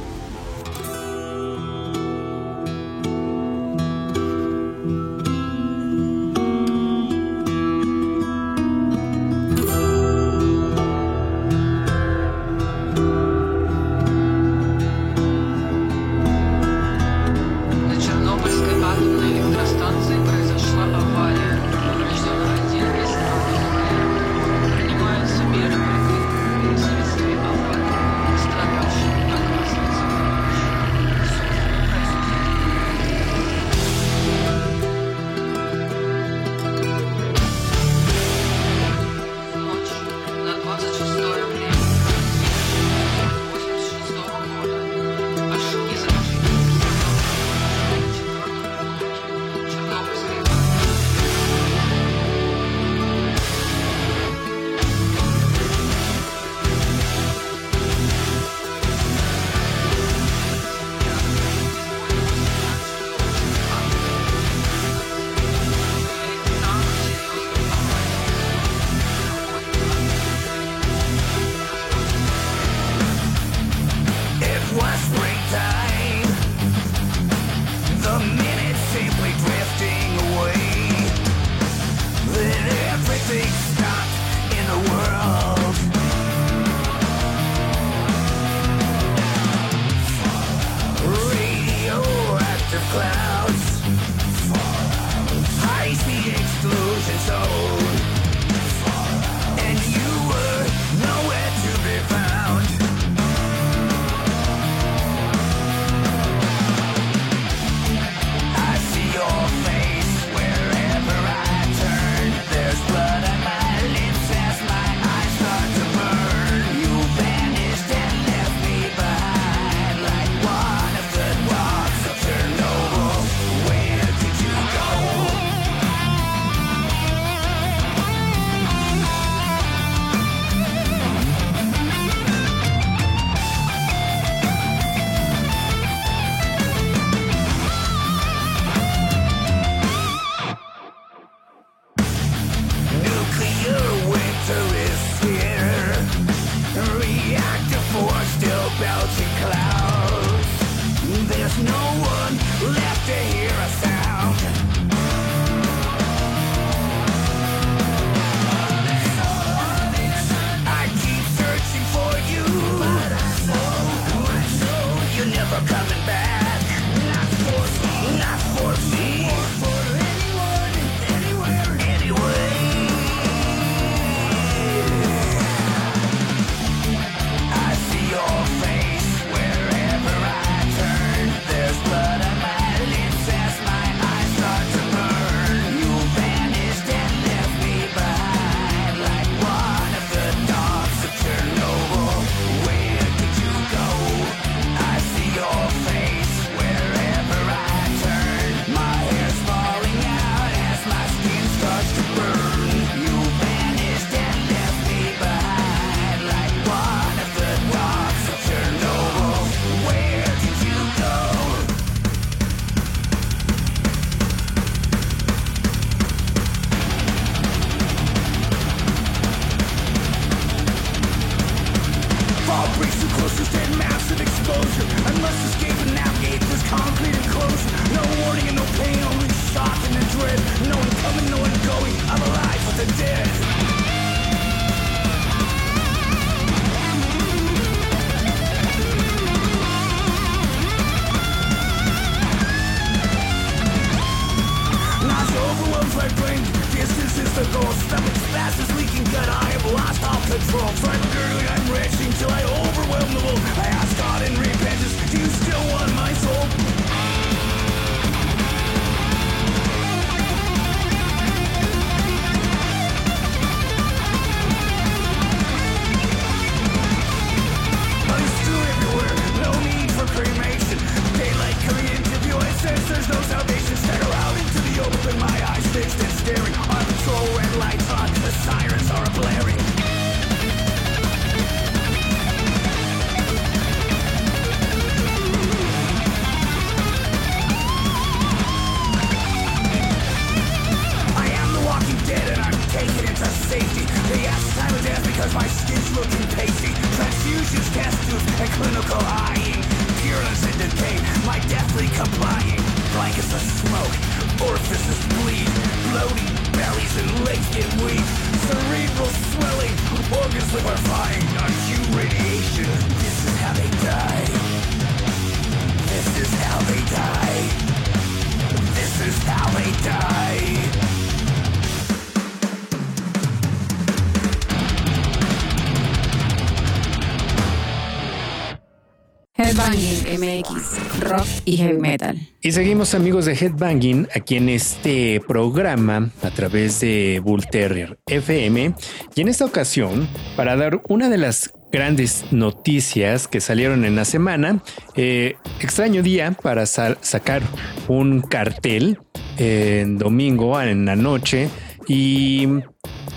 [331.46, 332.18] Y heavy metal.
[332.42, 338.76] Y seguimos amigos de Headbanging aquí en este programa a través de Bull Terrier FM
[339.16, 344.06] y en esta ocasión para dar una de las grandes noticias que salieron en la
[344.06, 344.62] semana.
[344.96, 347.42] Eh, extraño día para sacar
[347.88, 349.00] un cartel
[349.38, 351.50] en domingo en la noche
[351.88, 352.48] y,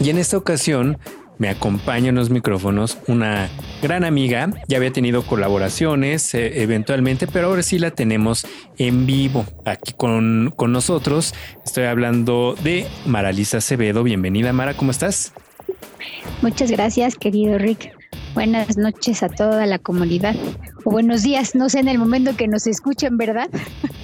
[0.01, 0.99] y en esta ocasión
[1.39, 3.49] me acompaña en los micrófonos una
[3.83, 4.51] gran amiga.
[4.69, 8.47] Ya había tenido colaboraciones eh, eventualmente, pero ahora sí la tenemos
[8.79, 11.35] en vivo aquí con, con nosotros.
[11.65, 14.03] Estoy hablando de Maralisa Acevedo.
[14.03, 15.33] Bienvenida, Mara, ¿cómo estás?
[16.43, 17.93] Muchas gracias, querido Rick.
[18.35, 20.35] Buenas noches a toda la comunidad.
[20.85, 23.49] O buenos días, no sé en el momento que nos escuchen, ¿verdad?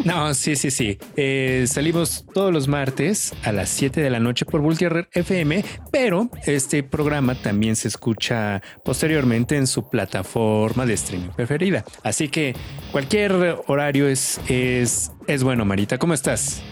[0.04, 0.98] No, sí, sí, sí.
[1.14, 5.62] Eh, salimos todos los martes a las 7 de la noche por Multierrer FM,
[5.92, 11.84] pero este programa también se escucha posteriormente en su plataforma de streaming preferida.
[12.02, 12.54] Así que
[12.92, 15.98] cualquier horario es, es, es bueno, Marita.
[15.98, 16.62] ¿Cómo estás?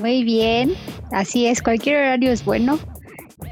[0.00, 0.72] Muy bien,
[1.10, 2.78] así es, cualquier horario es bueno.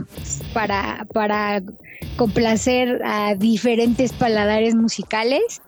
[0.52, 1.62] para, para
[2.16, 5.62] complacer a diferentes paladares musicales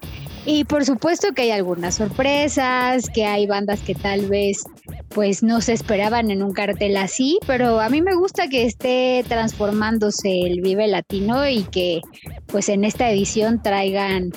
[0.46, 4.64] y por supuesto que hay algunas sorpresas, que hay bandas que tal vez
[5.08, 9.24] pues no se esperaban en un cartel así, pero a mí me gusta que esté
[9.28, 12.00] transformándose el Vive Latino y que
[12.46, 14.32] pues en esta edición traigan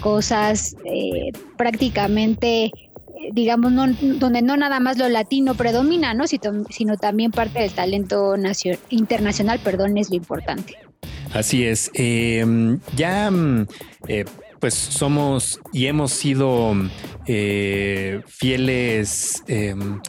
[0.00, 2.70] cosas eh, prácticamente
[3.32, 3.86] digamos, no,
[4.18, 6.24] donde no nada más lo latino predomina, ¿no?
[6.26, 8.34] sino, también parte del talento
[8.88, 10.74] internacional, perdón, es lo importante.
[11.32, 11.90] Así es.
[11.94, 13.66] Em, ya mm,
[14.08, 14.24] eh,
[14.60, 16.74] pues somos y hemos sido
[17.26, 20.00] eh, fieles, em,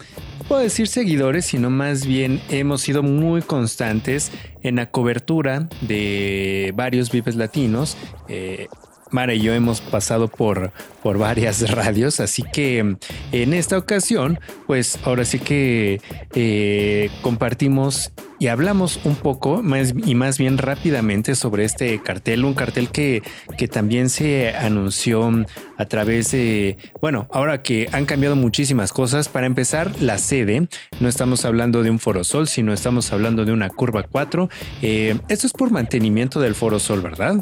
[0.47, 4.31] puedo decir seguidores, sino más bien hemos sido muy constantes
[4.61, 7.97] en la cobertura de varios Vives Latinos.
[8.27, 8.67] Eh,
[9.11, 10.71] Mara y yo hemos pasado por,
[11.03, 12.97] por varias radios, así que
[13.31, 16.01] en esta ocasión, pues ahora sí que
[16.33, 22.55] eh, compartimos y hablamos un poco más y más bien rápidamente sobre este cartel, un
[22.55, 23.21] cartel que,
[23.55, 25.29] que también se anunció
[25.77, 30.67] a través de, bueno, ahora que han cambiado muchísimas cosas, para empezar, la sede,
[30.99, 34.49] no estamos hablando de un Forosol, sino estamos hablando de una curva 4.
[34.81, 37.35] Eh, esto es por mantenimiento del Forosol, ¿verdad?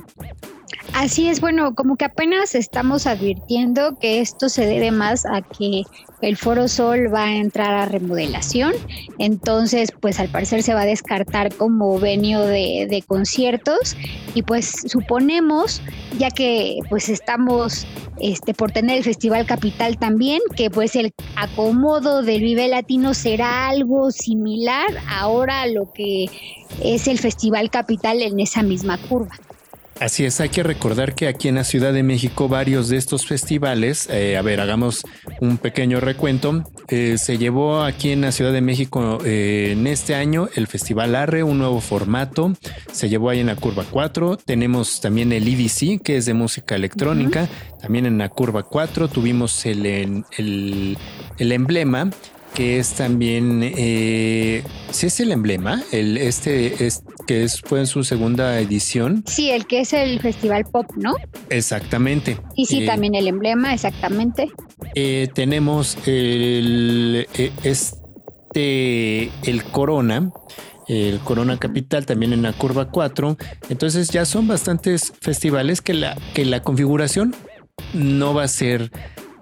[0.93, 5.84] Así es, bueno, como que apenas estamos advirtiendo que esto se debe más a que
[6.22, 8.74] el Foro Sol va a entrar a remodelación,
[9.17, 13.95] entonces pues al parecer se va a descartar como venio de, conciertos
[14.34, 15.82] y pues suponemos,
[16.17, 17.88] ya que pues estamos
[18.20, 23.70] este, por tener el Festival Capital también, que pues el acomodo del Vive Latino será
[23.70, 26.26] algo similar ahora a lo que
[26.84, 29.39] es el Festival Capital en esa misma curva.
[29.99, 33.27] Así es, hay que recordar que aquí en la Ciudad de México varios de estos
[33.27, 35.03] festivales, eh, a ver, hagamos
[35.41, 40.15] un pequeño recuento, eh, se llevó aquí en la Ciudad de México eh, en este
[40.15, 42.53] año el Festival Arre, un nuevo formato,
[42.93, 46.75] se llevó ahí en la Curva 4, tenemos también el EDC, que es de música
[46.75, 47.49] electrónica,
[47.81, 50.97] también en la Curva 4 tuvimos el, el,
[51.37, 52.09] el emblema
[52.53, 55.83] que es también, eh, ¿sí es el emblema?
[55.91, 59.23] El, este es, que es, fue en su segunda edición.
[59.27, 61.15] Sí, el que es el Festival Pop, ¿no?
[61.49, 62.37] Exactamente.
[62.55, 64.49] Y sí, eh, también el emblema, exactamente.
[64.95, 70.31] Eh, tenemos el, eh, este, el Corona,
[70.87, 73.37] el Corona Capital también en la curva 4.
[73.69, 77.35] Entonces ya son bastantes festivales que la, que la configuración
[77.93, 78.91] no va a ser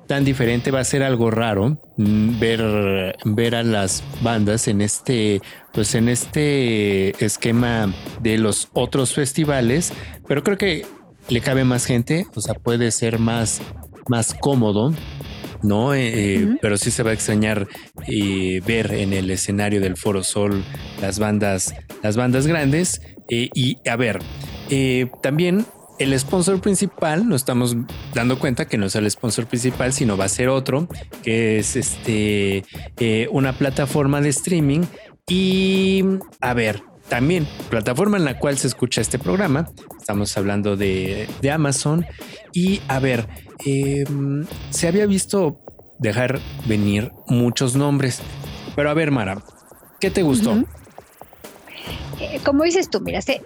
[0.08, 5.42] tan diferente, va a ser algo raro mm, ver, ver a las bandas en este,
[5.74, 9.94] pues en este esquema de los otros festivales,
[10.28, 10.86] pero creo que
[11.30, 13.62] le cabe más gente, o sea, puede ser más,
[14.08, 14.94] más cómodo.
[15.64, 15.96] ¿no?
[15.96, 17.68] Eh, eh, pero sí se va a extrañar
[18.08, 20.64] eh, ver en el escenario del Foro Sol
[21.02, 23.02] las bandas, las bandas grandes.
[23.28, 24.20] y a ver,
[25.24, 25.66] también
[26.00, 27.76] el sponsor principal, nos estamos
[28.14, 30.88] dando cuenta que no es el sponsor principal, sino va a ser otro,
[31.24, 32.64] que es este
[32.98, 34.82] eh, una plataforma de streaming.
[35.28, 36.04] Y
[36.40, 39.70] a ver, también plataforma en la cual se escucha este programa.
[40.00, 42.06] Estamos hablando de, Amazon.
[42.54, 43.28] Y a ver,
[43.66, 45.62] em, se había visto
[46.00, 48.22] dejar venir muchos nombres.
[48.76, 49.44] Pero a ver, Mara,
[50.00, 50.64] ¿qué te gustó?
[52.20, 53.42] Eh, como dices tú, mira, eh,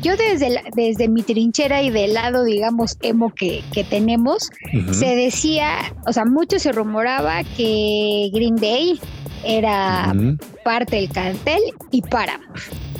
[0.00, 4.50] yo desde, desde mi trinchera y del lado, digamos, emo que, tenemos,
[4.92, 9.00] se decía, o sea, mucho se rumoraba que Green Day
[9.44, 10.14] era
[10.64, 12.38] parte del cartel y para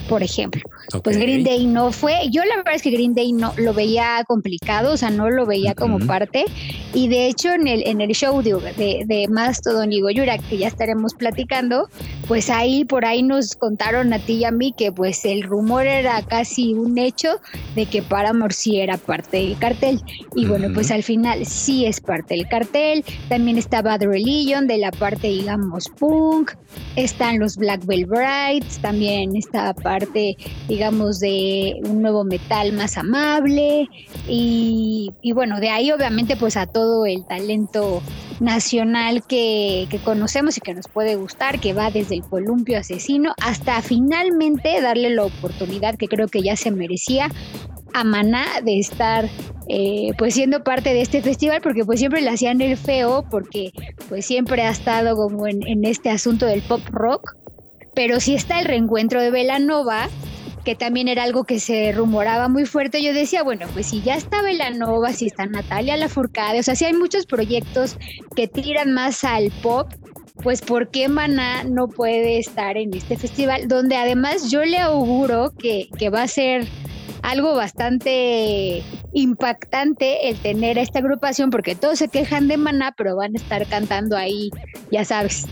[0.09, 0.63] por ejemplo.
[1.03, 4.25] Pues Green Day no fue, yo la verdad es que Green Day no lo veía
[4.27, 6.45] complicado, o sea, no lo veía como parte.
[6.95, 10.59] Y de hecho en el, en el show de, de, de Mastodon y Goyura, que
[10.59, 11.89] ya estaremos platicando,
[12.29, 15.87] pues ahí por ahí nos contaron a ti y a mí que pues el rumor
[15.87, 17.41] era casi un hecho
[17.75, 20.01] de que Paramore sí era parte del cartel.
[20.35, 23.05] Y bueno, pues al final sí es parte del cartel.
[23.29, 26.53] También está Bad Religion de la parte, digamos, punk.
[26.97, 30.37] Están los Black Bell Brides, también está parte
[30.69, 33.89] digamos, de un nuevo metal más amable.
[34.29, 38.03] Y, bueno, de ahí obviamente pues a todo el talento
[38.41, 43.81] nacional que, conocemos y que nos puede gustar, que va desde el columpio asesino hasta
[43.83, 47.29] finalmente darle la oportunidad que creo que ya se merecía
[47.95, 49.29] a Maná de estar
[49.69, 53.71] eh, pues siendo parte de este festival porque pues siempre le hacían el feo porque
[54.09, 57.37] pues siempre ha estado como en este asunto del pop rock
[57.95, 60.09] pero si está el reencuentro de Velanova,
[60.65, 64.15] que también era algo que se rumoraba muy fuerte, yo decía, bueno, pues si ya
[64.15, 67.97] está Velanova, si está Natalia Lafourcade, o sea, si hay muchos proyectos
[68.37, 69.93] que tiran más al pop,
[70.43, 73.69] pues ¿por qué Maná no puede estar en este festival?
[73.69, 76.67] Donde además yo le auguro que, que va a ser
[77.23, 78.83] algo bastante
[79.13, 83.39] impactante el tener a esta agrupación, porque todos se quejan de Maná, pero van a
[83.39, 84.51] estar cantando ahí,
[84.91, 85.47] ya sabes,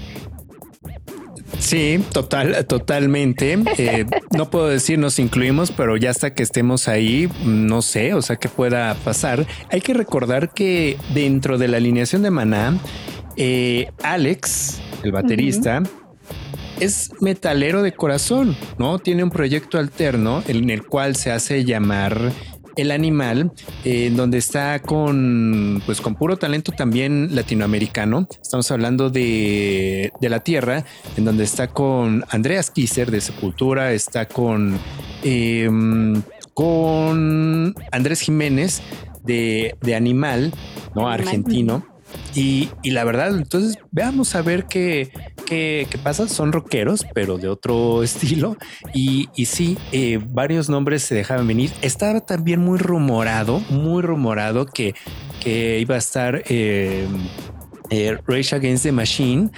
[1.61, 3.58] Sí, total, totalmente.
[3.78, 4.06] Eh,
[4.36, 8.36] no puedo decir nos incluimos, pero ya hasta que estemos ahí, no sé, o sea,
[8.36, 9.46] que pueda pasar.
[9.70, 12.78] Hay que recordar que dentro de la alineación de Maná,
[13.36, 15.82] Eh, Alex, el baterista,
[16.80, 18.98] es metalero de corazón, ¿no?
[18.98, 22.32] Tiene un proyecto alterno en el cual se hace llamar
[22.81, 23.53] el animal,
[23.85, 28.26] eh, en donde está con, pues con puro talento también latinoamericano.
[28.43, 30.85] Estamos hablando de, de la Tierra,
[31.16, 34.78] en donde está con Andreas Kisser de Sepultura, está con,
[35.22, 36.22] em,
[36.55, 38.83] con Andrés Jiménez
[39.24, 40.53] de, de Animal,
[40.95, 41.09] ¿no?
[41.09, 41.87] Argentino.
[42.35, 45.11] Y, y, la verdad, entonces veamos a ver qué,
[45.51, 46.28] qué, qué pasa.
[46.28, 48.57] Son rockeros, pero de otro estilo.
[48.94, 51.72] Y, y sí, eh, varios nombres se dejaban venir.
[51.82, 54.94] Estaba también muy rumorado, muy rumorado que,
[55.40, 57.07] que iba a estar eh,
[57.91, 59.51] eh, Rage Against the Machine,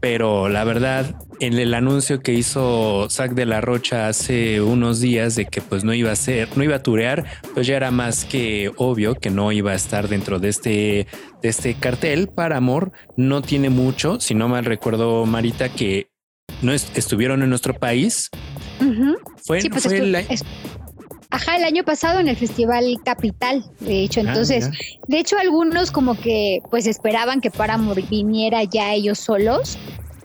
[0.00, 5.34] pero la verdad, en el anuncio que hizo Zack de la Rocha hace unos días
[5.34, 7.24] de que pues no iba a ser, no iba a turear,
[7.54, 11.06] pues ya era más que obvio que no iba a estar dentro de este,
[11.42, 12.28] de este cartel.
[12.28, 16.10] Para Amor no tiene mucho, si no mal recuerdo, Marita, que
[16.62, 18.28] no est estuvieron en nuestro país.
[18.80, 19.16] Uh -huh.
[19.44, 20.22] Fue, sí, pues fue la...
[21.30, 24.20] Ajá, el año pasado en el Festival Capital, de hecho.
[24.20, 24.76] Entonces, Ah,
[25.06, 29.78] de hecho, algunos como que pues esperaban que Paramore viniera ya ellos solos,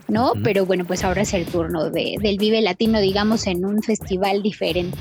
[0.08, 0.34] ¿no?
[0.43, 4.41] Pero bueno, pues ahora es el turno de, del Vive Latino, digamos, en un festival
[4.41, 4.97] diferente.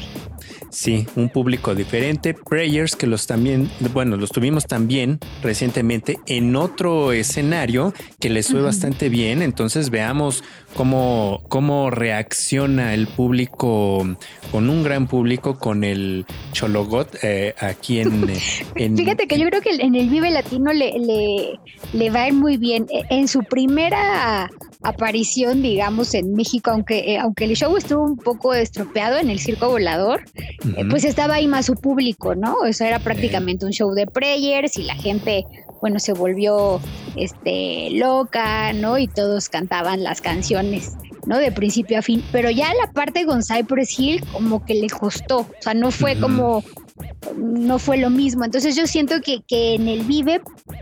[0.71, 2.35] Sí, un público diferente.
[2.35, 8.61] Prayers, que los también, bueno, los tuvimos también recientemente en otro escenario que les fue
[8.61, 9.41] bastante bien.
[9.41, 10.43] Entonces veamos
[10.75, 14.07] cómo, cómo reacciona el público
[14.51, 18.27] con un gran público, con el Chologot eh, aquí en,
[18.77, 21.59] en- Fíjate que yo creo que en el Vive Latino le, le,
[21.93, 22.87] le va a ir muy bien.
[22.91, 24.51] E- En su primera
[24.83, 29.39] aparición, digamos, en México, aunque, eh, aunque el show estuvo un poco estropeado en el
[29.41, 30.23] Circo Volador,
[30.77, 32.65] eh, pues estaba ahí más su público, ¿no?
[32.67, 35.45] Eso era prácticamente un show de prayers y la gente,
[35.85, 36.81] bueno, se volvió
[37.15, 38.97] este loca, ¿no?
[38.97, 40.93] Y todos cantaban las canciones,
[41.27, 41.37] ¿no?
[41.37, 42.25] De principio a fin.
[42.33, 45.41] Pero ya la parte con Cypress Hill como que le costó.
[45.41, 46.65] O sea, no fue como
[47.37, 48.47] no fue lo mismo.
[48.47, 50.41] Entonces yo siento que, que en el Vive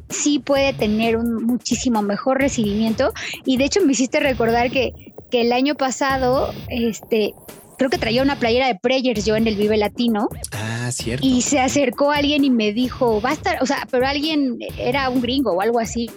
[0.08, 3.12] sí puede tener un muchísimo mejor recibimiento.
[3.44, 4.92] Y de hecho me hiciste recordar que,
[5.32, 7.34] que el año pasado, este,
[7.82, 11.26] creo que traía una playera de Prayers yo en el Vive Latino Ah, cierto.
[11.26, 15.10] y se acercó alguien y me dijo, va a estar, o sea, pero alguien era
[15.10, 16.08] un gringo o algo así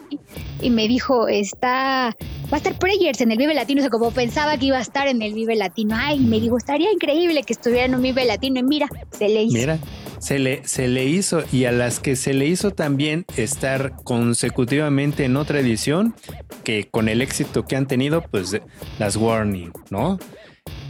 [0.61, 4.11] y me dijo, está, va a estar Prayers en el Vive Latino, o sea, como
[4.11, 7.53] pensaba que iba a estar en el Vive Latino, ay, me dijo, estaría increíble que
[7.53, 9.57] estuviera en un Vive Latino y mira, se le hizo.
[9.57, 9.79] Mira,
[10.19, 15.25] se le, se le hizo y a las que se le hizo también estar consecutivamente
[15.25, 16.15] en otra edición,
[16.63, 18.55] que con el éxito que han tenido, pues
[18.99, 20.19] las Warning, ¿no?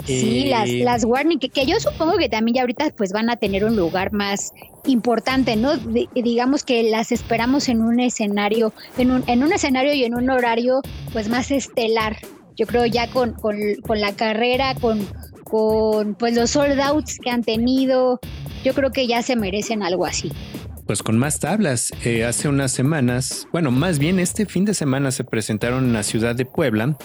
[0.06, 3.30] Sí, Eh, las, las warning, que, que yo supongo que también ya ahorita pues van
[3.30, 4.52] a tener un lugar más
[4.86, 5.78] importante, ¿no?
[6.14, 10.30] Digamos que las esperamos en un escenario, en un, en un escenario y en un
[10.30, 10.82] horario
[11.12, 12.18] pues más estelar.
[12.56, 15.06] Yo creo ya con, con, con la carrera, con,
[15.44, 18.20] con pues los sold outs que han tenido,
[18.64, 20.32] yo creo que ya se merecen algo así.
[20.86, 21.92] Pues con más tablas.
[22.04, 26.04] Eh, hace unas semanas, bueno, más bien este fin de semana se presentaron en la
[26.04, 26.96] ciudad de Puebla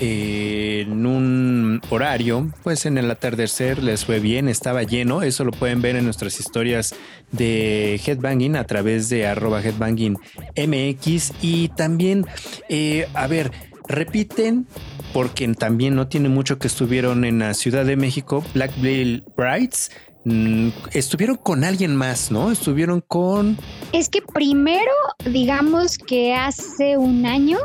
[0.00, 5.22] eh, en un horario, pues en el atardecer les fue bien, estaba lleno.
[5.22, 6.94] Eso lo pueden ver en nuestras historias
[7.32, 10.18] de Headbanging a través de arroba Headbanging
[10.56, 12.26] MX y también,
[12.68, 13.52] eh, a ver,
[13.88, 14.66] repiten
[15.12, 19.90] porque también no tiene mucho que estuvieron en la Ciudad de México, Black Veil Brides.
[20.24, 22.50] Mm, Estuvieron con alguien más, ¿no?
[22.50, 23.56] Estuvieron con.
[23.92, 24.90] Es que primero,
[25.30, 27.58] digamos que hace un año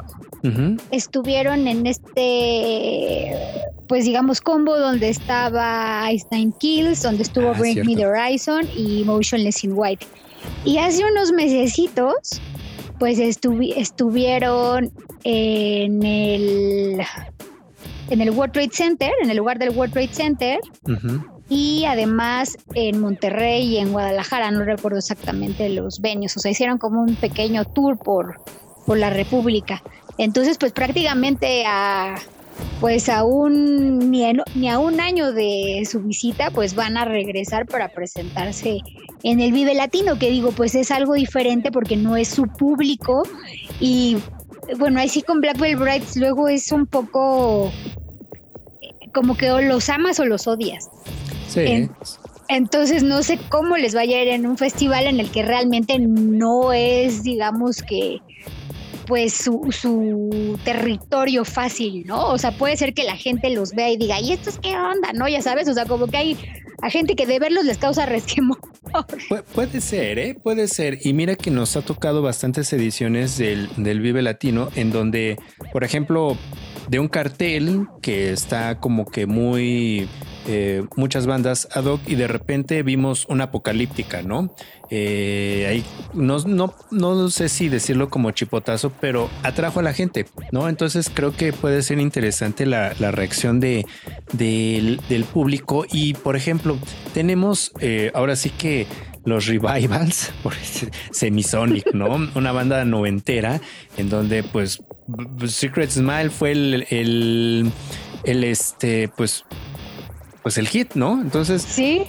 [0.91, 3.34] estuvieron en este,
[3.88, 9.04] pues digamos, combo donde estaba Einstein Kills, donde estuvo Ah, Break Me the Horizon y
[9.06, 10.06] Motionless in White.
[10.66, 12.41] Y hace unos mesecitos,
[12.99, 14.91] pues estuvi- estuvieron
[15.24, 17.01] en el,
[18.10, 21.24] en el World Trade Center, en el lugar del World Trade Center, ujú.
[21.50, 26.78] Y además en Monterrey y en Guadalajara, no recuerdo exactamente los venues, o sea, hicieron
[26.78, 28.41] como un pequeño tour por,
[28.86, 29.84] por la República.
[30.18, 32.16] Entonces, pues prácticamente a
[32.80, 37.06] pues a un ni, en- ni a un año de su visita, pues van a
[37.06, 38.78] regresar para presentarse
[39.24, 43.24] en el Vive Latino, que digo, pues es algo diferente porque no es su público
[43.80, 44.18] y
[44.78, 47.72] bueno, ahí sí con Blackwell Brides luego es un poco
[48.82, 50.89] eh, como que o los amas o los odias.
[51.54, 51.62] Sí.
[51.62, 51.91] En-
[52.49, 55.97] Entonces no sé cómo les vaya a ir en un festival en el que realmente
[55.99, 58.20] no es, digamos que,
[59.08, 62.28] pues su, su territorio fácil, ¿no?
[62.30, 65.14] O sea, puede ser que la gente los vea y diga, ¿y estos qué onda?
[65.14, 65.28] ¿No?
[65.28, 66.38] Ya sabes, o sea, como que hay
[66.82, 68.58] a gente que de verlos les causa resquemor.
[69.56, 70.36] puede ser, ¿eh?
[70.36, 70.99] Puede ser.
[71.06, 75.38] Y mira que nos ha tocado bastantes ediciones del, del Vive Latino en donde,
[75.72, 76.38] por ejemplo,
[76.89, 80.08] de un cartel que está como que muy
[80.48, 84.54] eh, muchas bandas ad hoc y de repente vimos una apocalíptica, ¿no?
[84.89, 85.82] Eh,
[86.14, 90.70] no, no, no sé si decirlo como chipotazo, pero atrajo a la gente, ¿no?
[90.70, 93.86] Entonces creo que puede ser interesante la, reacción de,
[94.34, 95.00] del,
[95.32, 96.78] público y, por ejemplo,
[97.14, 98.86] tenemos eh, ahora sí que
[99.26, 100.54] los revivals por
[101.12, 102.30] Semisonic, ¿no?
[102.36, 103.62] Una banda noventera
[103.98, 104.84] en donde pues
[105.48, 107.72] Secret Smile fue el, el,
[108.26, 109.46] el este, pues
[110.44, 111.20] pues el hit, ¿no?
[111.22, 111.64] Entonces.
[111.64, 112.04] Sí.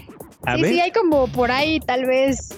[0.56, 2.50] sí, sí, hay como por ahí tal vez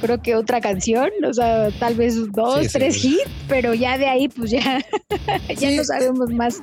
[0.00, 4.28] creo que otra canción, o sea, tal vez dos, tres hits, pero ya de ahí
[4.28, 4.84] pues ya,
[5.58, 6.60] ya no sabemos más.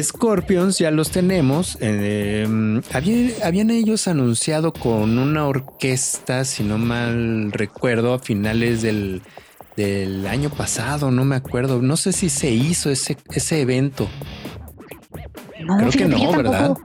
[0.00, 1.76] Scorpions ya los tenemos.
[1.80, 9.22] Em, habían, ellos anunciado con una orquesta, si no mal recuerdo, a finales del,
[9.76, 11.82] del año pasado, no me acuerdo.
[11.82, 14.08] No sé si se hizo ese, ese evento.
[15.64, 16.76] No, creo que no, ¿verdad?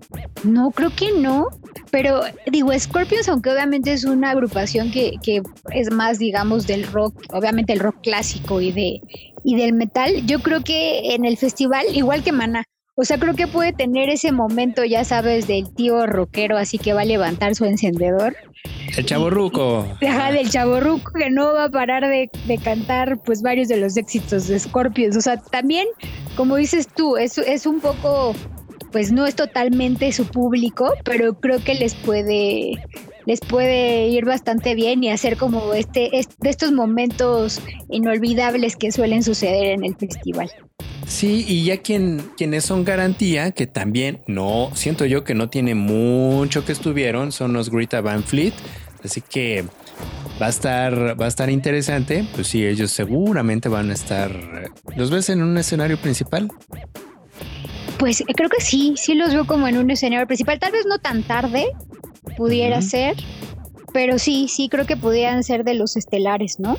[0.44, 1.48] No, creo que no.
[1.92, 2.22] Pero
[2.52, 7.74] digo, Scorpions, aunque obviamente es una agrupación que, que es más, digamos, del rock, obviamente
[7.74, 9.02] el rock clásico y de
[9.44, 12.64] y del metal, yo creo que en el festival, igual que Mana,
[12.98, 16.94] o sea, creo que puede tener ese momento, ya sabes, del tío rockero, así que
[16.94, 18.38] va a levantar su encendedor.
[18.98, 19.86] El chaborruco.
[20.08, 23.98] Ajá, del chaborruco que no va a parar de, de, cantar pues varios de los
[23.98, 25.18] éxitos de Scorpions.
[25.18, 25.88] O sea, también,
[26.38, 28.34] como dices tú, es, es un poco
[28.96, 32.82] pues no es totalmente su público, pero creo que les puede
[33.26, 39.22] les puede ir bastante bien y hacer como este, de estos momentos inolvidables que suelen
[39.22, 40.50] suceder en el festival.
[41.06, 45.76] Sí, y ya quien, quienes son garantía, que también no, siento yo que no tiene
[45.76, 48.54] mucho que estuvieron, son los Greta Van Fleet,
[49.04, 49.66] así que
[50.42, 54.32] va a estar, va a estar interesante, pues sí, ellos seguramente van a estar,
[54.96, 56.50] ¿los ves en un escenario principal?
[57.98, 60.86] Pues eh, creo que sí, sí los veo como en un escenario principal, tal vez
[60.86, 61.68] no tan tarde
[62.38, 63.16] pudiera ser,
[63.94, 66.78] pero sí, sí creo que pudieran ser de los estelares, ¿no?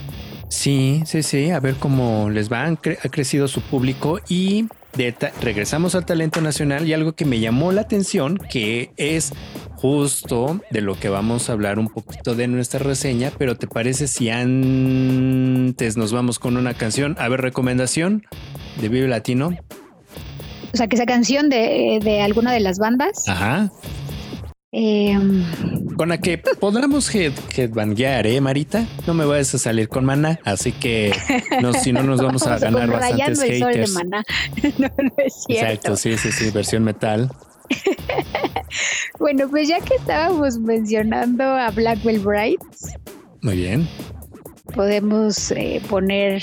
[0.48, 4.66] Sí, sí, sí, a ver cómo les va, ha crecido su público y
[5.40, 9.32] regresamos al talento nacional y algo que me llamó la atención, que es
[9.74, 14.08] justo de lo que vamos a hablar un poquito de nuestra reseña, pero ¿te parece
[14.08, 17.16] si antes nos vamos con una canción?
[17.18, 18.24] A ver, recomendación
[18.80, 19.56] de Vive Latino.
[20.76, 23.26] O sea, que esa canción de, de alguna de las bandas.
[23.26, 23.72] Ajá.
[24.72, 25.42] Em,
[25.96, 28.84] con la que podamos head, headbanguear, ¿eh, Marita?
[29.06, 31.14] No me vayas a salir con maná, así que
[31.62, 33.58] no, si no nos vamos a ganar bastantes haters.
[33.58, 34.22] Sol de maná.
[34.78, 35.64] no, no es cierto.
[35.64, 37.30] Exacto, sí, sí, sí, versión metal.
[39.18, 42.98] bueno, pues ya que estábamos mencionando a Blackwell Brights.
[43.40, 43.88] Muy bien.
[44.74, 46.42] Podemos eh, poner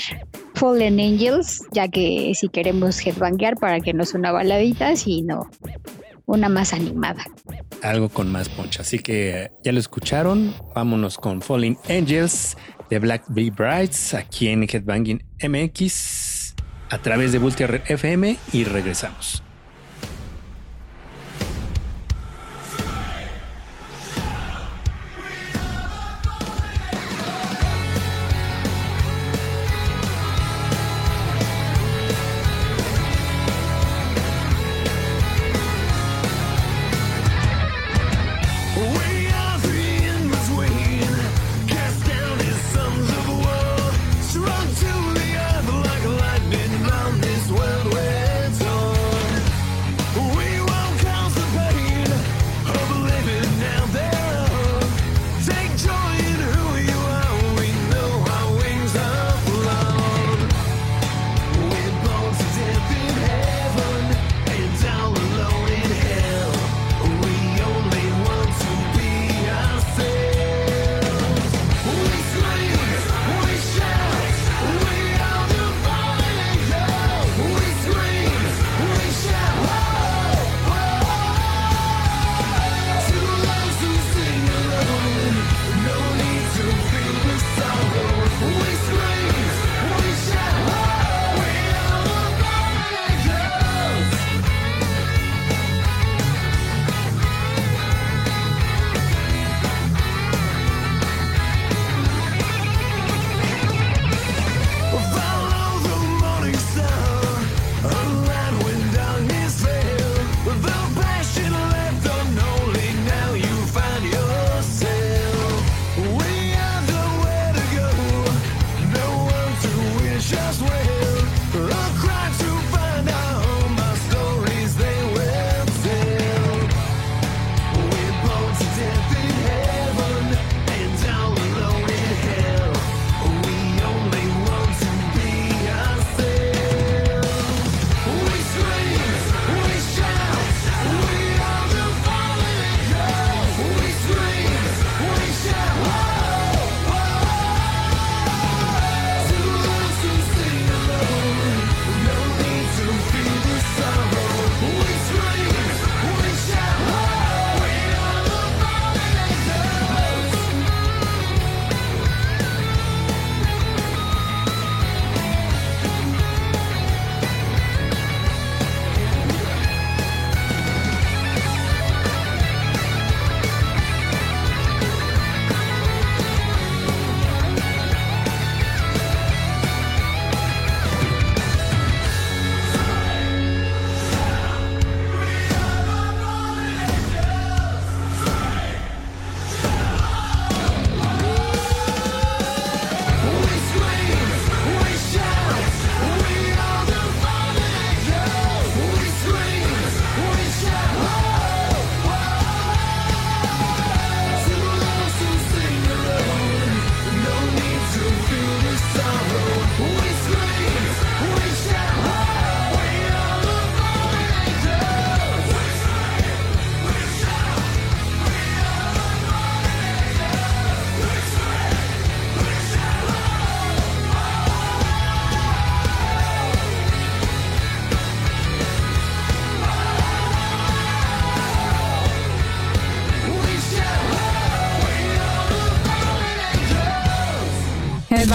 [0.64, 5.50] Fallen Angels, ya que si queremos headbanguear para que no sea una baladita, sino
[6.24, 7.22] una más animada.
[7.82, 8.80] Algo con más poncha.
[8.80, 10.54] Así que ya lo escucharon.
[10.74, 12.56] Vámonos con Fallen Angels
[12.88, 16.54] de Black Bee Brights aquí en Headbanging MX
[16.88, 19.43] a través de Vultier FM y regresamos.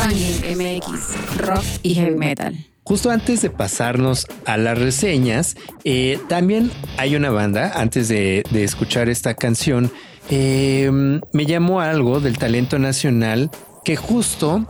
[0.08, 2.56] MX, rock y heavy metal.
[2.84, 9.10] Justo antes de pasarnos a las reseñas, eh, también hay una banda, antes de, escuchar
[9.10, 9.92] esta canción,
[10.30, 10.90] eh,
[11.34, 13.52] me llamó algo del talento nacional
[13.84, 14.68] que justo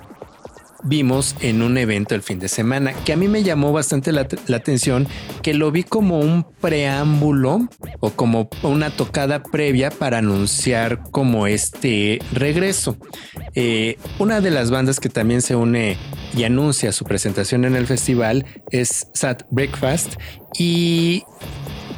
[0.84, 4.22] vimos en un evento el fin de semana, que a mí me llamó bastante la,
[4.22, 5.08] atención,
[5.42, 7.68] que lo vi como un preámbulo
[8.00, 12.98] o como una tocada previa para anunciar como este regreso.
[13.56, 15.98] Eh, una de las bandas que también se une
[16.36, 20.16] y anuncia su presentación en el festival es Sad Breakfast
[20.58, 21.24] y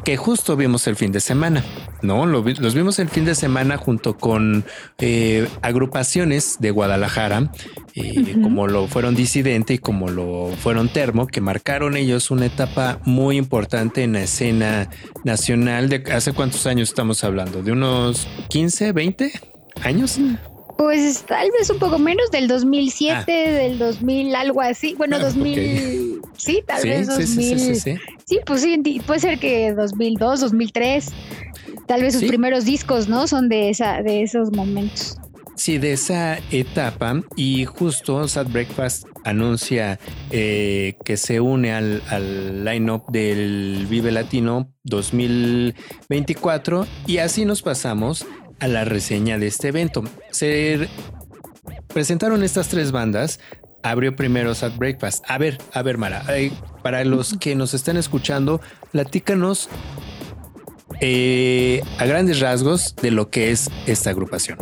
[0.04, 1.64] que justo vimos el fin de semana.
[2.02, 4.66] No, los vimos el fin de semana junto con
[4.98, 7.52] eh, agrupaciones de Guadalajara,
[7.94, 13.00] eh, como lo fueron Disidente y como lo fueron Termo, que marcaron ellos una etapa
[13.06, 14.90] muy importante en la escena
[15.24, 15.90] nacional.
[15.90, 17.62] De hace cuántos años estamos hablando?
[17.62, 19.32] ¿De unos 15, 20
[19.84, 20.20] años?
[20.82, 23.24] Pues tal vez un poco menos del 2007, ah.
[23.28, 24.96] del 2000, algo así.
[24.96, 27.60] Bueno, 2000, ah, sí, tal vez 2000.
[27.60, 31.10] Sí, sí, sí, pues sí, puede ser que 2002, 2003.
[31.86, 33.28] Tal vez sus primeros discos, ¿no?
[33.28, 35.20] Son de, esa, de esos momentos.
[35.56, 40.00] Sí, de esa etapa y justo Sad Breakfast anuncia
[40.32, 48.26] eh, que se une al, al line-up del Vive Latino 2024 y así nos pasamos
[48.62, 50.04] a la reseña de este evento.
[50.30, 50.88] Se
[51.88, 53.40] presentaron estas tres bandas.
[53.84, 55.26] Abrió primero Sad Breakfast.
[55.28, 56.52] A ver, a ver, Mara, eh,
[56.84, 59.68] para los que nos están escuchando, platícanos
[61.02, 64.60] eh, a grandes rasgos de lo que es esta agrupación.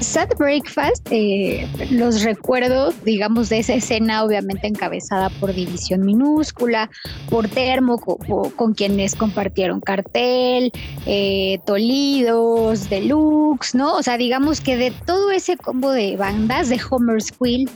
[0.00, 6.90] Sad Breakfast, eh, los recuerdo, digamos, de esa escena, obviamente encabezada por División Minúscula,
[7.28, 10.72] por Termo, con, quienes compartieron cartel,
[11.06, 13.94] eh, Tolidos, Deluxe, ¿no?
[13.94, 17.68] O sea, digamos que de todo ese combo de bandas de Homer's Squill,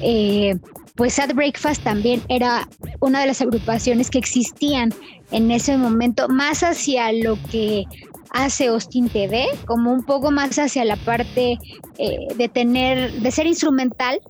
[0.00, 0.56] eh,
[0.96, 2.68] pues Sad Breakfast también era
[3.00, 4.92] una de las agrupaciones que existían
[5.30, 7.84] en ese momento, más hacia lo que
[8.30, 11.58] hace Austin TV, como un poco más hacia la parte
[11.98, 14.20] eh, de tener, de ser instrumental,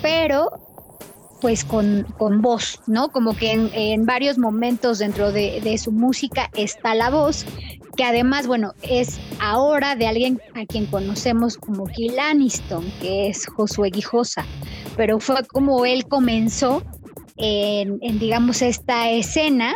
[0.00, 0.50] pero
[1.40, 3.08] pues con, con voz, ¿no?
[3.08, 7.44] Como que en, varios momentos dentro de, de, su música está la voz,
[7.96, 13.46] que además, bueno, es ahora de alguien a quien conocemos como Kill Aniston, que es
[13.46, 14.46] Josué Guijosa
[14.96, 16.82] pero fue como él comenzó
[17.36, 19.74] en, digamos, esta escena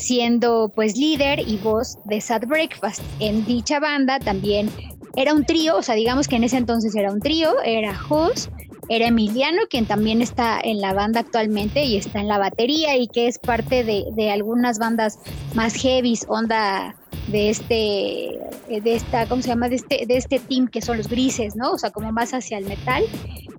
[0.00, 3.02] siendo pues líder y voz de Sad Breakfast.
[3.18, 4.70] En dicha banda también
[5.16, 8.50] era un trío, o sea, digamos que en ese entonces era un trío, era Jos,
[8.88, 13.06] era Emiliano, quien también está en la banda actualmente y está en la batería y
[13.08, 15.18] que es parte de, de algunas bandas
[15.54, 16.96] más heavies, onda
[17.28, 19.68] de este, de esta, ¿cómo se llama?
[19.68, 21.72] De este, de este team que son los grises, ¿no?
[21.72, 23.04] O sea, como más hacia el metal.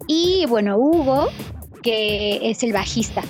[0.08, 1.28] Y bueno, Hugo,
[1.82, 3.24] que es el bajista.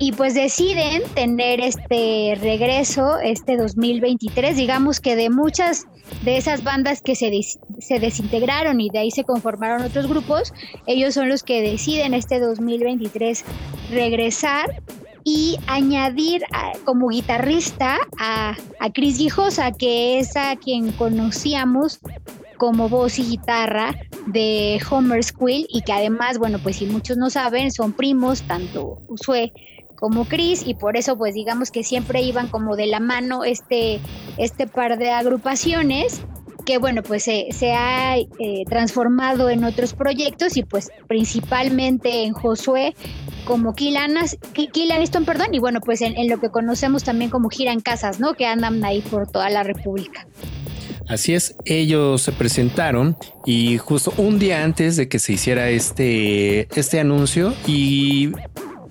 [0.00, 5.86] Y pues deciden tener este regreso, este 2023, digamos que de muchas
[6.22, 7.30] de esas bandas que se,
[7.78, 10.52] se desintegraron y de ahí se conformaron otros grupos,
[10.86, 13.44] ellos son los que deciden este 2023
[13.90, 14.82] regresar
[15.24, 16.42] y añadir
[16.84, 21.98] como guitarrista a, a Chris Guijosa, que es a quien conocíamos
[22.56, 23.94] como voz y guitarra
[24.26, 29.02] de Homer Squill y que además, bueno, pues si muchos no saben, son primos, tanto
[29.08, 29.52] Usue
[29.98, 34.00] como Chris y por eso pues digamos que siempre iban como de la mano este,
[34.36, 36.22] este par de agrupaciones
[36.68, 38.26] que bueno, pues se, ha eh,
[38.68, 42.94] transformado en otros proyectos y pues principalmente en Josué
[43.46, 47.80] como Kilanas, Kilaniston, perdón, y bueno, pues en, lo que conocemos también como Gira en
[47.80, 48.34] Casas, ¿no?
[48.34, 50.26] Que andan ahí por toda la República.
[51.08, 53.16] Así es, ellos se presentaron
[53.46, 58.32] y justo un día antes de que se hiciera este, este anuncio y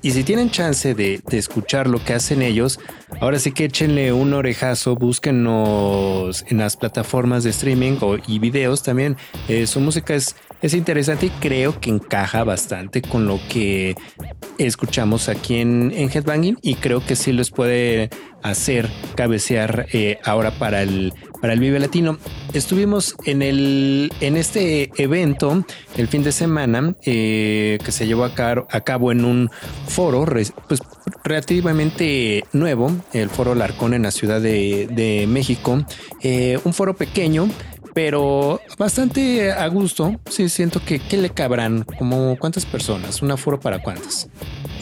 [0.02, 2.80] y si tienen chance de, escuchar lo que hacen ellos,
[3.20, 7.98] ahora sí que échenle un orejazo, búsquenos en las plataformas de streaming
[8.28, 9.18] y videos también.
[9.48, 13.96] Eh, su música es, es interesante y creo que encaja bastante con lo que
[14.58, 18.10] escuchamos aquí en, Headbanging y creo que sí les puede
[18.42, 22.18] hacer cabecear eh, ahora para el, para el Vive Latino.
[22.54, 25.66] Estuvimos en, el, en este evento
[25.96, 29.50] el fin de semana eh, que se llevó a cabo, en un
[29.88, 30.26] foro
[30.68, 30.82] pues,
[31.24, 35.84] relativamente nuevo, el foro Larcón en la Ciudad de, México.
[36.22, 37.50] Eh, un foro pequeño
[37.98, 40.20] pero bastante a gusto.
[40.30, 44.30] Sí, siento que, que le cabrán como cuántas personas, un aforo para cuántas.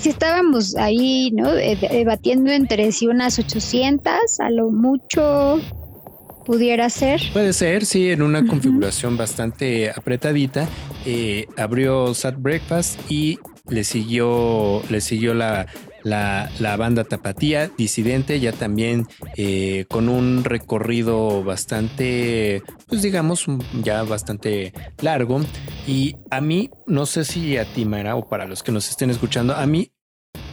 [0.02, 1.50] Sí, estábamos ahí, ¿no?
[1.54, 5.62] Debatiendo entre si unas 800, a lo mucho
[6.46, 7.22] pudiera ser.
[7.32, 10.68] Puede ser, sí, en una configuración bastante apretadita.
[11.06, 13.40] Eh, abrió Sat Breakfast y
[13.70, 15.68] le siguió, le siguió la,
[16.06, 23.46] la, banda Tapatía, Disidente, ya también eh, con un recorrido bastante, pues digamos,
[23.84, 24.72] ya bastante
[25.02, 25.42] largo.
[25.88, 29.10] Y a mí, no sé si a ti, Mara, o para los que nos estén
[29.10, 29.92] escuchando, a mí,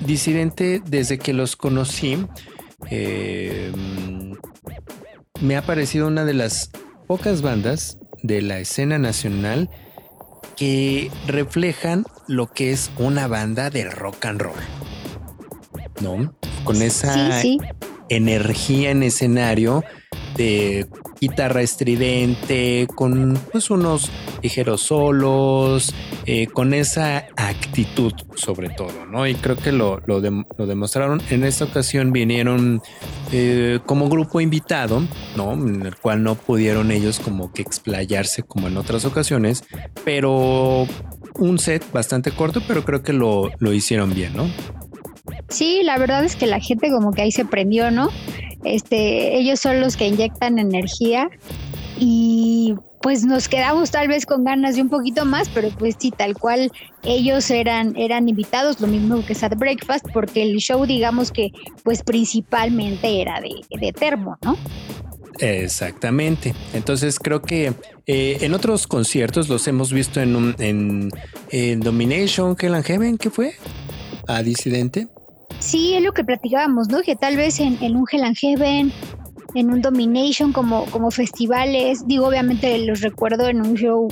[0.06, 2.26] Disidente, desde que los conocí,
[2.90, 3.70] eh,
[5.40, 6.70] me ha parecido una de las
[7.06, 9.68] pocas bandas de la escena nacional
[10.56, 14.60] que reflejan lo que es una banda de rock and roll.
[16.02, 16.34] ¿No?
[16.64, 17.40] Con esa
[18.08, 19.82] energía en escenario
[20.36, 20.86] de
[21.20, 24.10] guitarra estridente, con pues unos
[24.42, 25.94] ligeros solos,
[26.26, 29.26] eh, con esa actitud sobre todo, ¿no?
[29.26, 31.22] Y creo que lo, lo, demostraron.
[31.30, 32.82] En esta ocasión vinieron
[33.30, 35.02] eh, como grupo invitado,
[35.36, 35.52] ¿no?
[35.52, 39.64] En el cual no pudieron ellos como que explayarse como en otras ocasiones,
[40.04, 40.86] pero
[41.34, 44.48] un set bastante corto, pero creo que lo, lo hicieron bien, ¿no?
[45.52, 48.08] Sí, la verdad es que la gente como que ahí se prendió, ¿no?
[48.64, 51.28] Este, ellos son los que inyectan energía
[51.98, 56.10] y pues nos quedamos tal vez con ganas de un poquito más, pero pues sí,
[56.10, 56.70] tal cual
[57.02, 61.50] ellos eran, eran invitados, lo mismo que Sad Breakfast, porque el show digamos que
[61.82, 64.56] pues principalmente era de, de termo, ¿no?
[65.38, 66.54] Exactamente.
[66.72, 67.72] Entonces creo que
[68.06, 71.10] eh, en otros conciertos los hemos visto en, un, en,
[71.50, 73.54] en Domination, Hell Heaven, ¿qué fue?
[74.28, 75.08] a Disidente?
[75.62, 77.02] Sí, es lo que platicábamos, ¿no?
[77.02, 78.93] Que tal vez en, un Hell Heaven,
[79.55, 84.09] en un Domination como, como festivales, digo, obviamente los recuerdo en un show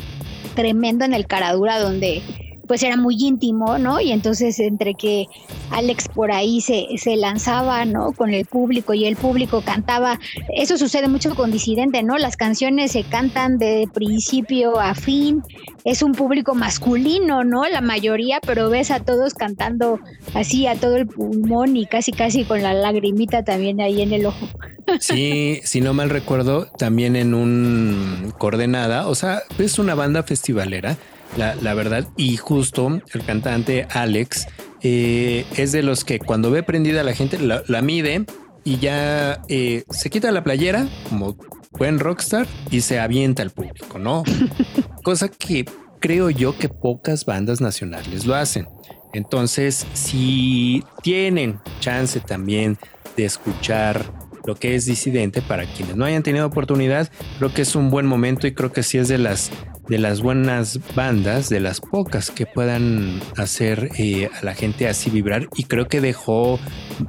[0.54, 2.22] tremendo en el Caradura donde
[2.70, 4.00] pues era muy íntimo, ¿no?
[4.00, 5.26] Y entonces entre que
[5.72, 8.12] Alex por ahí se, se lanzaba, ¿no?
[8.12, 10.20] Con el público y el público cantaba,
[10.54, 12.16] eso sucede mucho con Disidente, ¿no?
[12.16, 15.42] Las canciones se cantan de principio a fin,
[15.84, 17.66] es un público masculino, ¿no?
[17.66, 19.98] La mayoría, pero ves a todos cantando
[20.34, 24.26] así a todo el pulmón y casi casi con la lagrimita también ahí en el
[24.26, 24.46] ojo.
[24.98, 30.96] Sí, si no mal recuerdo, también en un coordenada, o sea, es una banda festivalera
[31.36, 32.08] la, verdad.
[32.16, 34.46] Y justo el cantante Alex
[34.82, 38.24] eh, es de los que cuando ve prendida a la gente la, mide
[38.64, 41.36] y ya eh, se quita la playera como
[41.72, 44.24] buen rockstar y se avienta al público, ¿no?
[45.02, 45.64] Cosa que
[46.00, 48.68] creo yo que pocas bandas nacionales lo hacen.
[49.12, 52.78] Entonces, si tienen chance también
[53.16, 54.04] de escuchar
[54.44, 58.06] lo que es disidente para quienes no hayan tenido oportunidad, creo que es un buen
[58.06, 59.50] momento y creo que sí es de las
[59.88, 65.10] de las buenas bandas, de las pocas que puedan hacer eh, a la gente así
[65.10, 66.60] vibrar y creo que dejó,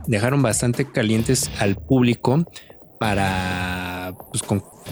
[0.07, 2.43] dejaron bastante calientes al público
[2.99, 4.43] para, pues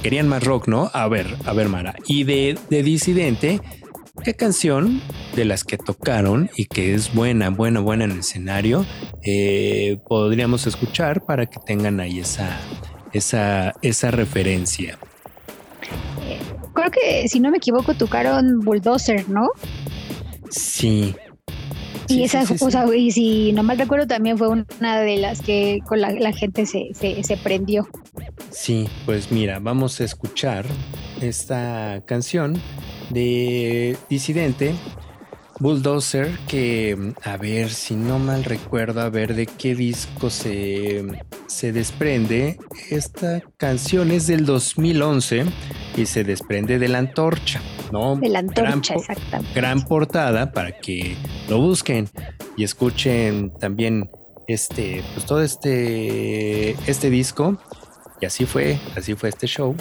[0.03, 0.91] querían más rock, ¿no?
[0.93, 1.95] A ver, a ver, Mara.
[2.07, 3.59] Y de, de Disidente,
[4.23, 5.01] ¿qué canción
[5.35, 8.85] de las que tocaron y que es buena, buena, buena en el escenario
[9.23, 12.59] eh, podríamos escuchar para que tengan ahí esa,
[13.13, 14.97] esa, esa referencia?
[16.73, 19.49] creo que si no me equivoco tocaron Bulldozer, ¿no?
[20.49, 21.15] Sí.
[22.07, 26.01] Y esa, o y si no mal recuerdo, también fue una de las que con
[26.01, 27.87] la, gente se, se, prendió.
[28.49, 30.65] Sí, pues mira, vamos a escuchar
[31.21, 32.59] esta canción
[33.09, 34.75] de Disidente
[35.59, 41.05] Bulldozer, que a ver si no mal recuerdo, a ver de qué disco se,
[41.47, 42.57] se desprende.
[42.89, 45.45] Esta canción es del 2011
[45.97, 47.61] y se desprende de la antorcha,
[47.91, 48.15] ¿no?
[48.15, 49.53] De la antorcha, exactamente.
[49.53, 51.17] Gran portada para que
[51.49, 52.07] lo busquen
[52.55, 54.09] y escuchen también
[54.47, 57.57] este, pues todo este, este disco.
[58.21, 59.75] Y así fue, así fue este show.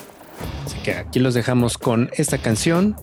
[0.64, 2.96] Así que aquí los dejamos con esta canción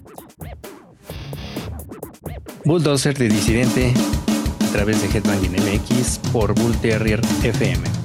[2.66, 3.94] Bulldozer de Disidente
[4.70, 8.05] a través de Headbanging MX por Bull Terrier FM.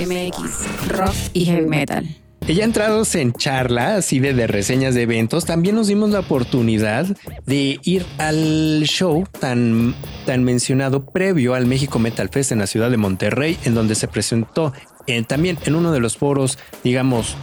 [0.00, 2.06] MX, rock y heavy metal.
[2.48, 7.06] Ya entrados en charla, así de, de, reseñas de eventos, también nos dimos la oportunidad
[7.46, 9.94] de ir al show tan,
[10.26, 14.08] tan mencionado previo al México Metal Fest en la ciudad de Monterrey, en donde se
[14.08, 14.72] presentó
[15.06, 17.36] eh, también en uno de los foros, digamos,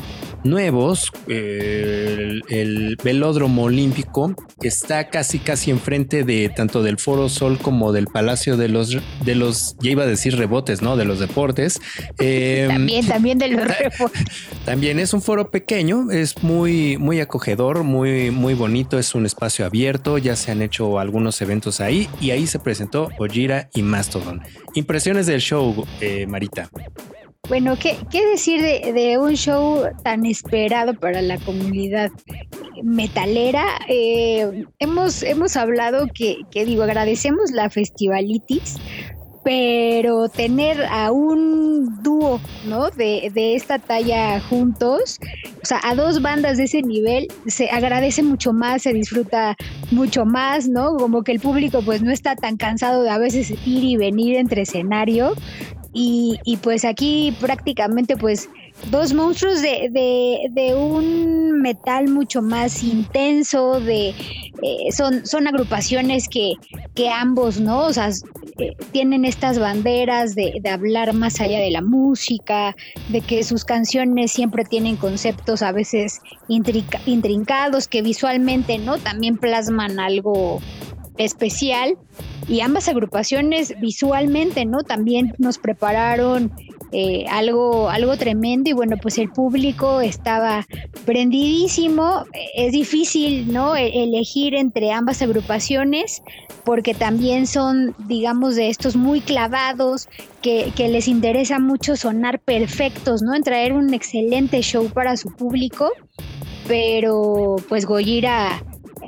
[0.44, 7.92] nuevos, eh, el, velódromo olímpico, está casi casi enfrente de tanto del Foro Sol como
[7.92, 10.98] del Palacio de los, de los, ya iba a decir rebotes, ¿no?
[10.98, 11.80] De los deportes.
[12.20, 14.24] Em, también, también de los rebotes.
[14.66, 19.66] También es un foro pequeño, es muy, muy acogedor, muy, muy bonito, es un espacio
[19.66, 24.42] abierto, ya se han hecho algunos eventos ahí y ahí se presentó Ojira y Mastodon.
[24.74, 26.70] Impresiones del show, eh, Marita.
[27.48, 32.12] Bueno, ¿qué, decir de, un show tan esperado para la comunidad
[32.84, 33.64] metalera?
[33.88, 38.76] Eh, hemos, hemos hablado que, digo, agradecemos la festivalitis,
[39.46, 42.90] pero tener a un dúo, ¿no?
[42.90, 45.18] De, de, esta talla juntos,
[45.64, 49.56] o sea, a dos bandas de ese nivel, se agradece mucho más, se disfruta
[49.92, 50.98] mucho más, ¿no?
[50.98, 54.36] Como que el público pues no está tan cansado de a veces ir y venir
[54.36, 55.34] entre escenario
[56.00, 58.50] y, pues aquí prácticamente pues
[58.92, 66.54] dos monstruos de, un metal mucho más intenso, de eh, son, son agrupaciones que,
[66.94, 67.80] que ambos, ¿no?
[67.80, 68.10] O sea,
[68.60, 72.76] eh, tienen estas banderas de, de, hablar más allá de la música,
[73.10, 79.00] de que sus canciones siempre tienen conceptos a veces intrincados, que visualmente, ¿no?
[79.00, 80.62] También plasman algo
[81.18, 81.98] especial
[82.48, 84.80] y ambas agrupaciones visualmente, ¿no?
[84.84, 86.52] También nos prepararon
[86.94, 90.66] eh, algo, algo tremendo y bueno, pues el público estaba
[91.06, 92.24] prendidísimo.
[92.56, 93.76] Es difícil, ¿no?
[93.76, 96.22] E-, elegir entre ambas agrupaciones
[96.64, 100.08] porque también son, digamos, de estos muy clavados
[100.42, 103.36] que, que les interesa mucho sonar perfectos, ¿no?
[103.36, 105.92] En traer un excelente show para su público.
[106.68, 108.62] Pero pues Goyira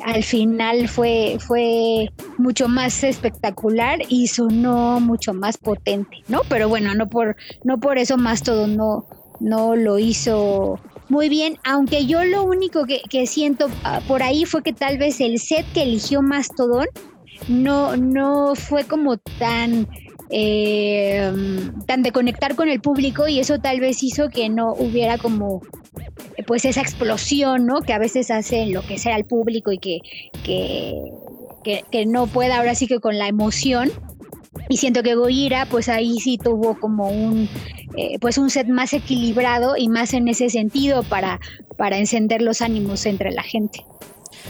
[0.05, 6.41] al final fue, fue mucho más espectacular y sonó mucho más potente, ¿no?
[6.49, 9.05] Pero bueno, no por, no por eso todo no,
[9.39, 14.61] no lo hizo muy bien, aunque yo lo único que, siento ah, por ahí fue
[14.61, 16.87] que tal vez el set que eligió Mastodon
[17.47, 19.87] no, no fue como tan
[20.31, 21.31] eh,
[21.87, 25.61] tan de conectar con el público y eso tal vez hizo que no hubiera como
[26.45, 27.81] pues esa explosión, ¿no?
[27.81, 29.99] Que a veces hace lo que sea al público y que,
[30.43, 33.91] que, no pueda ahora sí que con la emoción.
[34.67, 37.49] Y siento que Goira, pues ahí sí tuvo como un,
[37.97, 41.39] eh, pues un set más equilibrado y más en ese sentido para,
[41.77, 43.85] para encender los ánimos entre la gente.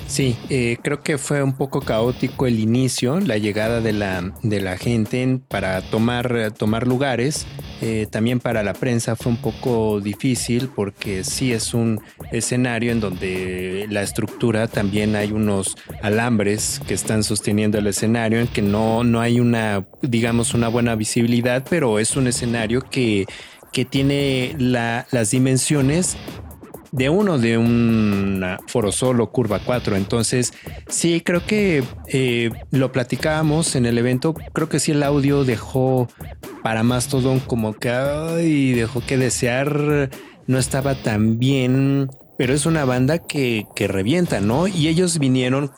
[0.07, 4.61] Sí, eh, creo que fue un poco caótico el inicio, la llegada de la, de
[4.61, 7.45] la gente para tomar, tomar lugares.
[7.81, 12.01] Eh, también para la prensa fue un poco difícil porque sí es un
[12.31, 18.47] escenario en donde la estructura también hay unos alambres que están sosteniendo el escenario, en
[18.47, 23.25] que no, no hay una, digamos, una buena visibilidad, pero es un escenario que,
[23.71, 26.17] que tiene las dimensiones
[26.91, 29.95] de uno de un foro solo curva 4.
[29.95, 30.53] Entonces,
[30.87, 34.33] sí, creo que eh, lo platicábamos en el evento.
[34.53, 36.07] Creo que sí el audio dejó
[36.63, 40.09] para Mastodon como que ay, dejó que desear.
[40.47, 44.67] No estaba tan bien, pero es una banda que, que revienta, ¿no?
[44.67, 45.71] Y ellos vinieron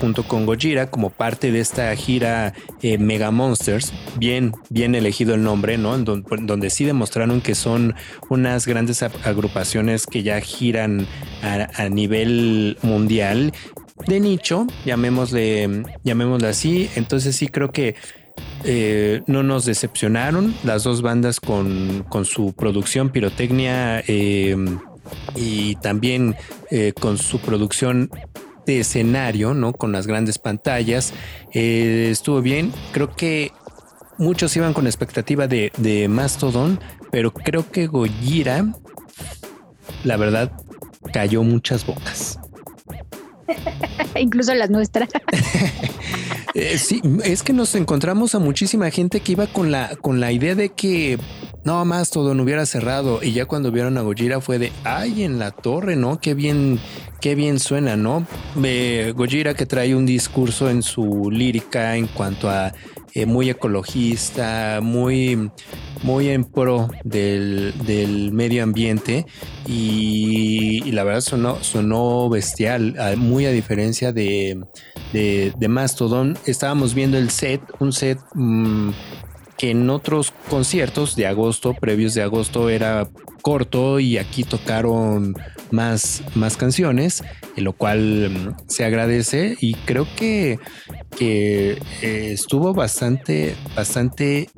[0.00, 3.92] junto con Gojira como parte de esta gira eh, Mega Monsters.
[4.18, 5.96] Bien, bien elegido el nombre, ¿no?
[5.98, 7.94] donde, sí demostraron que son
[8.28, 11.06] unas grandes agrupaciones que ya giran
[11.42, 13.52] a, nivel mundial
[14.06, 15.84] de nicho, llamémosle,
[16.48, 16.90] así.
[16.94, 17.96] Entonces sí creo que
[18.64, 24.56] eh, no nos decepcionaron las dos bandas con, su producción pirotecnia eh,
[25.34, 26.36] y también
[27.00, 28.10] con su producción
[28.68, 29.72] escenario, ¿no?
[29.72, 31.12] Con las grandes pantallas.
[31.52, 32.72] Eh, estuvo bien.
[32.92, 33.52] Creo que
[34.18, 36.80] muchos iban con expectativa de, de Mastodon,
[37.10, 38.66] pero creo que Gojira,
[40.04, 40.52] la verdad,
[41.12, 42.38] cayó muchas bocas.
[44.16, 45.08] Incluso las nuestras.
[46.60, 50.32] Eh, sí, es que nos encontramos a muchísima gente que iba con la, con la
[50.32, 51.16] idea de que
[51.62, 55.22] no más todo no hubiera cerrado y ya cuando vieron a Gojira fue de ay
[55.22, 56.18] en la torre, ¿no?
[56.18, 56.80] Qué bien,
[57.20, 58.26] qué bien suena, ¿no?
[58.60, 59.14] Eh,
[59.56, 62.72] que trae un discurso en su lírica en cuanto a
[63.14, 65.50] eh, muy ecologista, muy,
[66.02, 69.26] muy en pro del, medio ambiente
[69.66, 74.60] y, la verdad sonó, sonó bestial, muy a diferencia de,
[75.12, 76.38] de, Mastodon.
[76.46, 78.18] Estábamos viendo el set, un set...
[78.34, 78.90] Mm,
[79.58, 83.08] que en otros conciertos de agosto, previos de agosto, era
[83.42, 85.34] corto y aquí tocaron
[85.70, 87.22] más, más canciones,
[87.56, 90.58] en lo cual mm, se agradece y creo que,
[91.16, 94.50] que eh, estuvo bastante, bastante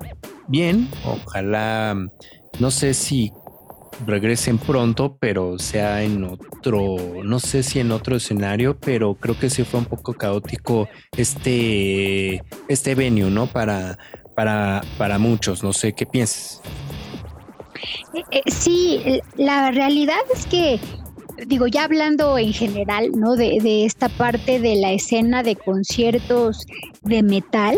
[0.49, 0.89] bien.
[1.05, 1.97] Ojalá,
[2.59, 3.33] no sé si
[4.07, 9.51] regresen pronto, pero sea en otro, no sé si en otro escenario, pero creo que
[9.51, 13.47] sí fue un poco caótico este, este venue, ¿no?
[13.47, 13.99] Para,
[14.35, 16.61] para, para muchos, no sé qué piensas.
[18.31, 20.81] Eh, sí, la realidad es que
[21.47, 23.37] digo, ya hablando en general, ¿no?
[23.37, 26.67] De, de, esta parte de la escena de conciertos
[27.03, 27.77] de metal,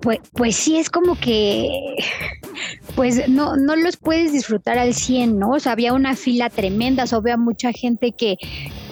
[0.00, 1.68] pues, pues sí es como que,
[2.94, 5.50] pues no, no los puedes disfrutar al 100, ¿no?
[5.50, 8.36] O sea, había una fila tremenda, o sea, había mucha gente que,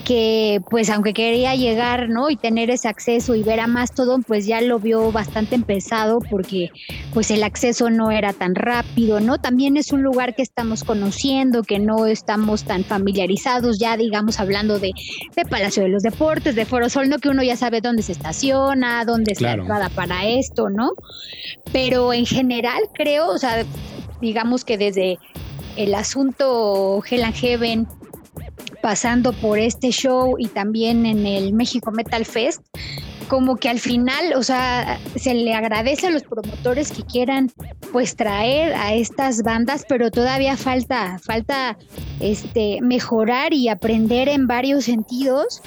[0.05, 2.31] que pues aunque quería llegar, ¿no?
[2.31, 6.21] Y tener ese acceso y ver a más todo, pues ya lo vio bastante empezado
[6.21, 6.71] porque
[7.13, 9.39] pues el acceso no era tan rápido, ¿no?
[9.39, 14.79] También es un lugar que estamos conociendo, que no estamos tan familiarizados, ya digamos hablando
[14.79, 14.93] de,
[15.35, 17.19] de Palacio de los Deportes, de Foro Sol, ¿no?
[17.19, 20.93] Que uno ya sabe dónde se estaciona, dónde es la entrada para esto, ¿no?
[21.73, 23.65] Pero en general creo, o sea,
[24.21, 25.19] digamos que desde
[25.77, 27.89] el asunto Hell and Heaven
[28.85, 32.61] pasando por este show y también en el México Metal Fest,
[33.28, 37.51] como que al final, o sea, se le agradece a los promotores que quieran
[37.93, 41.78] pues traer a estas bandas, pero todavía falta, falta
[42.20, 45.62] este mejorar y aprender en varios sentidos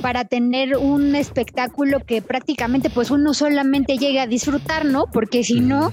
[0.00, 5.06] para tener un espectáculo que prácticamente pues uno solamente llegue a disfrutar, ¿no?
[5.12, 5.92] Porque si no,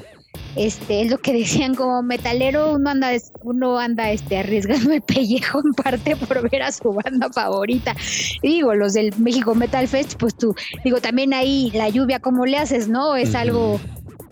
[0.56, 3.12] este, es lo que decían como metalero, uno anda,
[3.44, 7.96] uno anda este, arriesgando el pellejo en parte por ver a su banda favorita.
[8.42, 12.58] digo, los del México Metal Fest, pues tú, digo, también ahí la lluvia, ¿cómo le
[12.58, 13.16] haces, no?
[13.16, 13.80] Es algo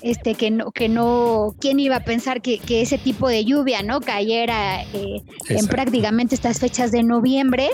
[0.06, 4.02] este que no que no quién iba a pensar que, ese tipo de lluvia no
[4.02, 7.72] cayera eh, en prácticamente estas fechas de noviembre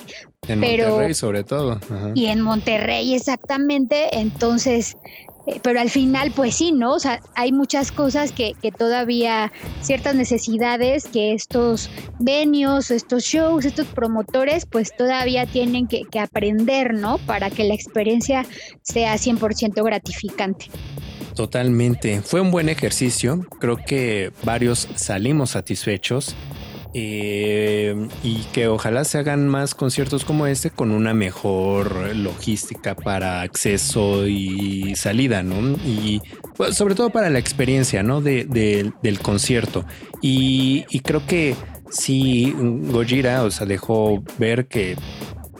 [0.48, 1.80] en pero Monterrey sobre todo
[2.16, 4.18] y en Monterrey exactamente.
[4.18, 4.95] Entonces
[5.64, 6.94] pero al final, pues sí, ¿no?
[6.94, 9.52] O sea, hay muchas cosas que, que todavía,
[9.82, 11.90] ciertas necesidades que estos
[12.20, 17.18] venios, estos shows, estos promotores, pues todavía tienen que, que aprender, ¿no?
[17.20, 18.46] Para que la experiencia
[18.82, 20.68] sea 100% gratificante.
[21.36, 22.22] Totalmente.
[22.22, 23.46] Fue un buen ejercicio.
[23.60, 26.36] Creo que varios salimos satisfechos.
[26.94, 33.42] Eh, y que ojalá se hagan más conciertos como este con una mejor logística para
[33.42, 35.78] acceso y salida, ¿no?
[35.86, 36.22] Y
[36.58, 38.22] pues, sobre todo para la experiencia, ¿no?
[38.22, 38.46] De,
[39.02, 39.86] del concierto.
[40.22, 41.56] Y, creo que
[41.90, 44.98] sí, Gojira, o dejó ver que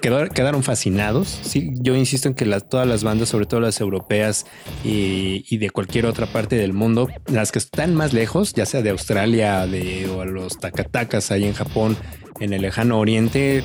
[0.02, 1.40] quedaron fascinados.
[1.44, 4.46] Sí, yo insisto en que todas las bandas, sobre todo las europeas
[4.84, 8.90] y, de cualquier otra parte del mundo, las que están más lejos, ya sea de
[8.90, 11.96] Australia de, o a los Takatakas ahí en Japón,
[12.40, 13.64] en el lejano oriente,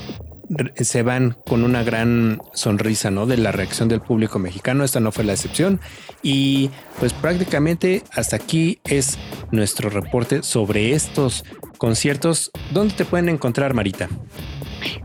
[0.77, 3.27] se van con una gran sonrisa, ¿no?
[3.27, 4.85] De la reacción del público mexicano.
[4.85, 5.81] Esta no fue la excepción.
[6.23, 9.19] Y pues prácticamente hasta aquí es
[9.51, 11.45] nuestro reporte sobre estos
[11.79, 12.53] conciertos.
[12.73, 14.09] ¿Dónde te pueden encontrar, Marita?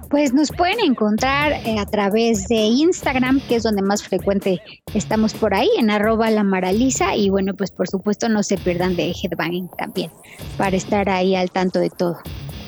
[0.09, 4.61] Pues nos pueden encontrar eh, a través de Instagram, que es donde más frecuente
[4.93, 7.15] estamos por ahí, en arroba la maraliza.
[7.15, 10.11] Y bueno, pues por supuesto no se pierdan de Headbanging también,
[10.57, 12.17] para estar ahí al tanto de todo.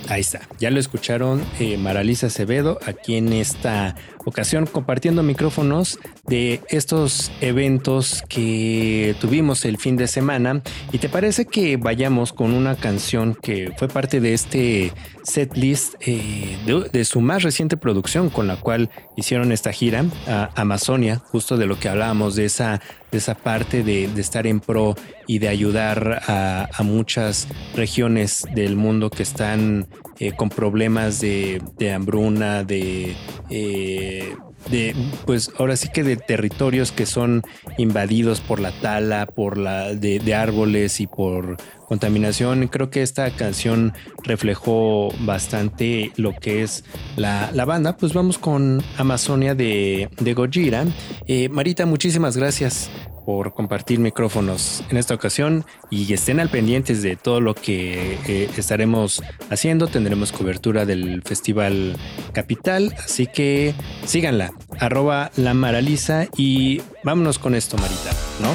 [0.09, 6.61] Ahí está, ya lo escucharon eh, Maralisa Acevedo aquí en esta ocasión compartiendo micrófonos de
[6.69, 10.61] estos eventos que tuvimos el fin de semana.
[10.91, 14.93] ¿Y te parece que vayamos con una canción que fue parte de este
[15.23, 16.57] set list eh,
[16.91, 21.65] de, su más reciente producción con la cual hicieron esta gira a Amazonia, justo de
[21.65, 22.81] lo que hablábamos, de esa,
[23.11, 24.95] de esa parte de, estar en pro
[25.27, 29.87] y de ayudar a, muchas regiones del mundo que están
[30.23, 31.61] eh, con problemas de,
[31.93, 33.13] hambruna, de...
[33.49, 34.35] Eh,
[34.71, 34.95] de
[35.25, 37.43] pues ahora sí que de territorios que son
[37.77, 41.57] invadidos por la tala, por la de, árboles y por
[41.89, 42.69] contaminación.
[42.69, 43.91] Creo que esta canción
[44.23, 46.85] reflejó bastante lo que es
[47.17, 47.97] la, banda.
[47.97, 50.85] Pues vamos con Amazonia de, de Gojira.
[51.27, 52.89] Eh, Marita, muchísimas gracias
[53.25, 58.49] por compartir micrófonos en esta ocasión y estén al pendientes de todo lo que eh,
[58.57, 59.87] estaremos haciendo.
[59.87, 61.95] Tendremos cobertura del Festival
[62.33, 63.73] Capital, así que
[64.05, 68.49] síganla, arroba la Maraliza y vámonos con esto, Marita, ¿no?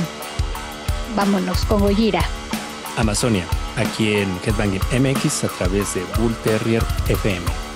[1.16, 2.22] Vámonos con Goyira.
[2.96, 3.44] Amazonia,
[3.76, 7.67] aquí en Headbanging MX a través de Bull Terrier FM.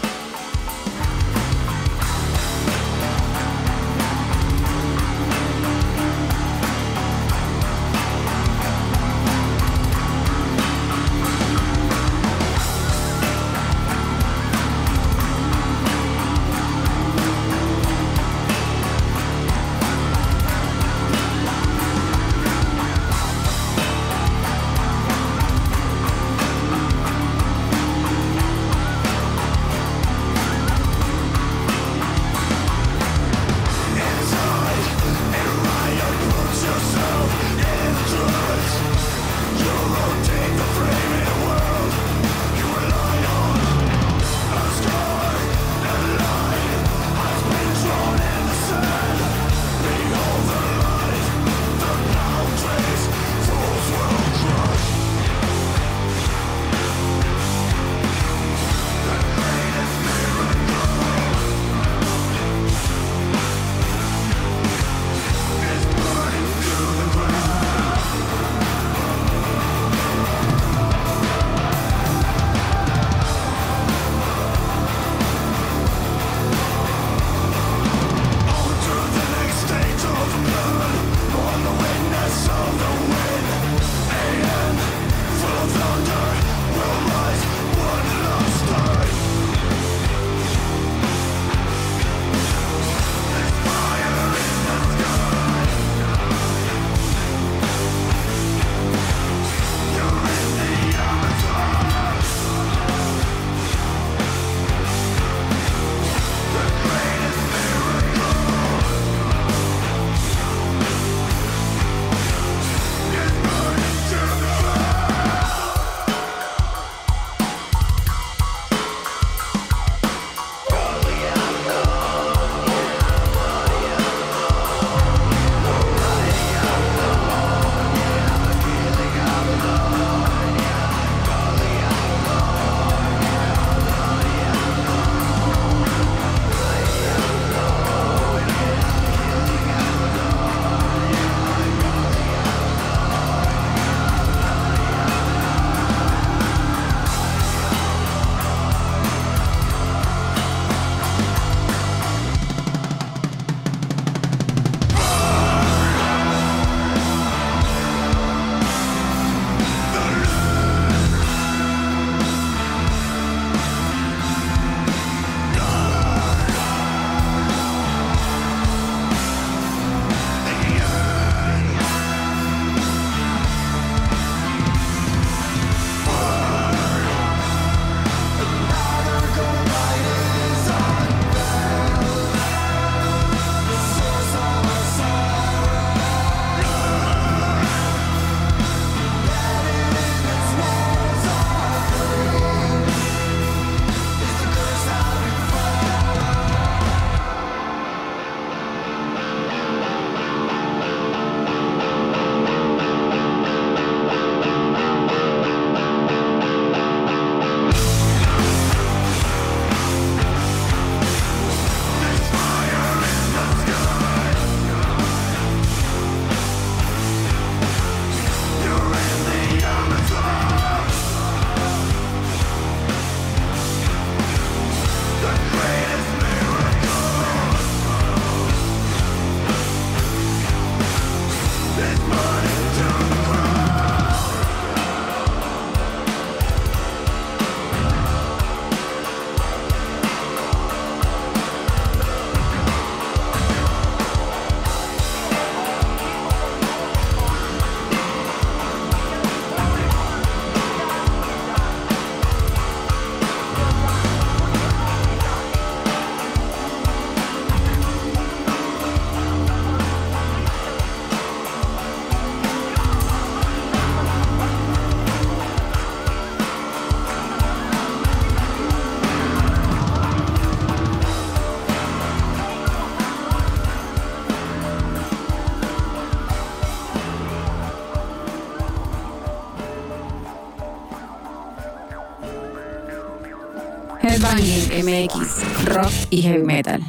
[284.73, 286.83] MX, rock y heavy metal.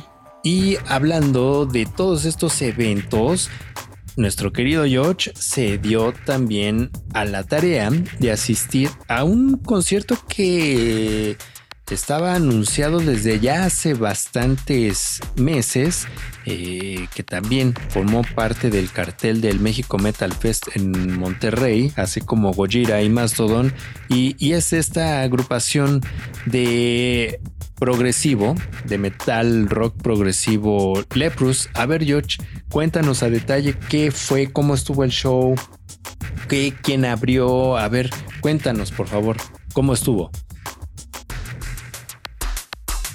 [0.43, 3.49] Y hablando de todos estos eventos,
[4.15, 7.89] nuestro querido George se dio también a la tarea
[8.19, 11.38] de asistir a un concierto que
[11.93, 16.07] estaba anunciado desde ya hace bastantes meses,
[16.45, 22.51] eh, que también formó parte del cartel del México Metal Fest en Monterrey, así como
[22.51, 23.73] Gojira y Mastodon,
[24.10, 26.01] y, y es esta agrupación
[26.45, 27.39] de
[27.84, 28.55] progresivo,
[28.85, 31.69] de metal rock progresivo Leprus.
[31.73, 32.38] A ver, George,
[32.69, 35.53] cuéntanos a detalle qué fue, cómo estuvo el show,
[36.47, 37.76] qué, quién abrió.
[37.76, 39.35] A ver, cuéntanos, por favor,
[39.73, 40.31] cómo estuvo.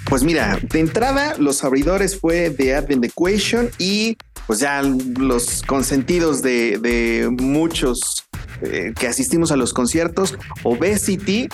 [0.07, 6.43] Pues mira, de entrada, los abridores fue The Advent Equation y pues ya los consentidos
[6.43, 8.27] de, de muchos
[8.61, 11.49] eh, que asistimos a los conciertos, Obesity,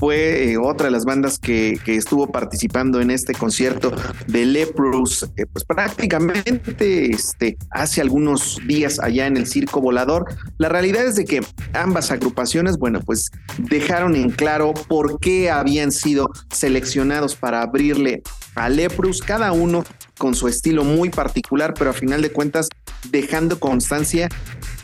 [0.00, 3.92] fue eh, otra de las bandas que, estuvo participando en este concierto
[4.26, 10.24] de Leprous, eh, pues prácticamente este, hace algunos días allá en el Circo Volador.
[10.56, 11.42] La realidad es de que
[11.74, 18.22] ambas agrupaciones, bueno, pues dejaron en claro por qué habían sido seleccionados para abrirle
[18.54, 19.84] a Leprous, cada uno
[20.16, 22.70] con su estilo muy particular, pero a final de cuentas
[23.10, 24.28] dejando constancia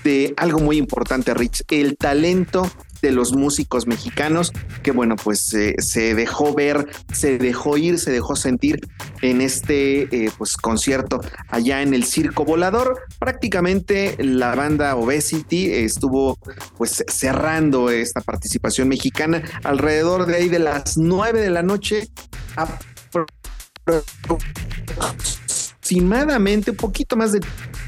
[0.05, 2.71] de algo muy importante, Rich, el talento
[3.07, 4.53] de los músicos mexicanos,
[4.83, 8.81] que bueno, pues eh, se dejó ver, se dejó ir, se dejó sentir
[9.23, 13.03] en este eh, pues concierto allá en el Circo Volador.
[13.21, 16.37] Prácticamente la banda Obesity estuvo
[16.77, 22.09] pues cerrando esta participación mexicana alrededor de ahí de las nueve de la noche
[25.87, 27.41] aproximadamente un poquito más de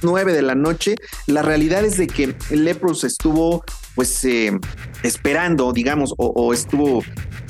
[0.02, 0.96] 9 de la noche.
[1.26, 3.64] La realidad es de que Lepros estuvo
[3.98, 4.56] pues eh,
[5.02, 7.02] esperando, digamos, o, estuvo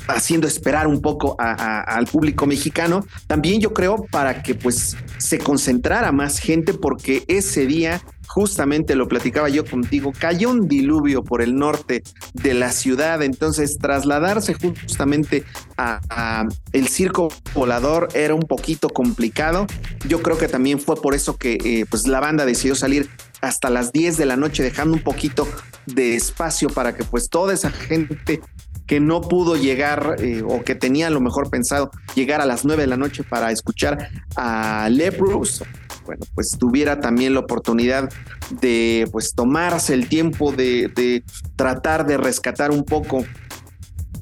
[0.09, 3.05] haciendo esperar un poco al público mexicano.
[3.27, 9.07] También yo creo para que pues se concentrara más gente porque ese día justamente lo
[9.07, 12.03] platicaba yo contigo, cayó un diluvio por el norte
[12.33, 15.43] de la ciudad, entonces trasladarse justamente
[15.77, 19.65] a, el circo volador era un poquito complicado.
[20.07, 23.09] Yo creo que también fue por eso que eh, pues la banda decidió salir
[23.41, 25.47] hasta las 10 de la noche, dejando un poquito
[25.87, 28.41] de espacio para que pues toda esa gente
[28.89, 32.65] que no pudo llegar eh, o que tenía a lo mejor pensado llegar a las
[32.65, 35.63] 9 de la noche para escuchar a Leprous,
[36.07, 38.09] bueno, pues tuviera también la oportunidad
[38.49, 41.23] de pues tomarse el tiempo de, de
[41.55, 43.23] tratar de rescatar un poco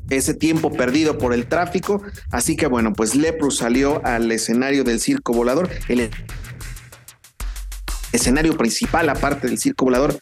[0.10, 2.03] ese tiempo perdido por el tráfico.
[2.30, 6.10] Así que bueno, pues Leprous salió al escenario del circo volador, el
[8.11, 10.19] escenario principal aparte del circo volador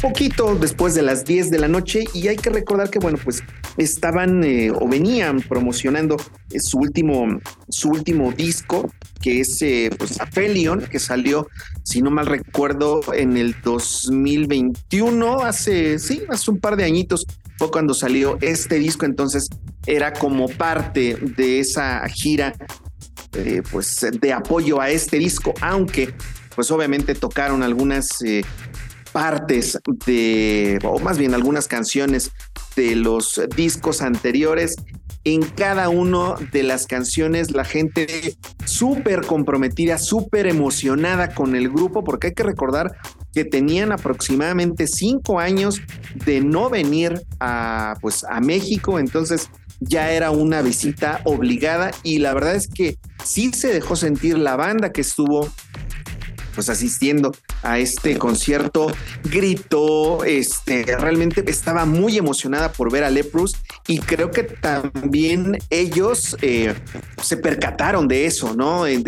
[0.00, 3.42] poquito después de las 10 de la noche y hay que recordar que bueno pues
[3.76, 6.16] estaban eh, o venían promocionando
[6.50, 10.18] eh, su último su último disco que es eh, pues
[10.90, 11.48] que salió
[11.82, 17.26] si no mal recuerdo en el 2021 hace sí hace un par de añitos
[17.58, 19.06] fue cuando salió este disco.
[19.06, 19.48] Entonces
[19.86, 22.54] era como parte de esa gira
[23.70, 26.14] pues de apoyo a este disco aunque
[26.54, 28.08] pues obviamente tocaron algunas
[29.16, 32.32] partes de, o más bien algunas canciones
[32.76, 34.76] de los discos anteriores.
[35.24, 38.36] En cada una de las canciones la gente
[38.66, 42.94] súper comprometida, súper emocionada con el grupo, porque hay que recordar
[43.32, 45.80] que tenían aproximadamente cinco años
[46.26, 49.48] de no venir a, pues, a México, entonces
[49.80, 54.56] ya era una visita obligada y la verdad es que sí se dejó sentir la
[54.56, 55.48] banda que estuvo
[56.56, 58.88] pues asistiendo a este concierto,
[59.22, 63.56] gritó, este, realmente estaba muy emocionada por ver a Leprous
[63.86, 66.74] y creo que también ellos eh,
[67.22, 68.86] se percataron de eso, ¿no?
[68.86, 69.04] En,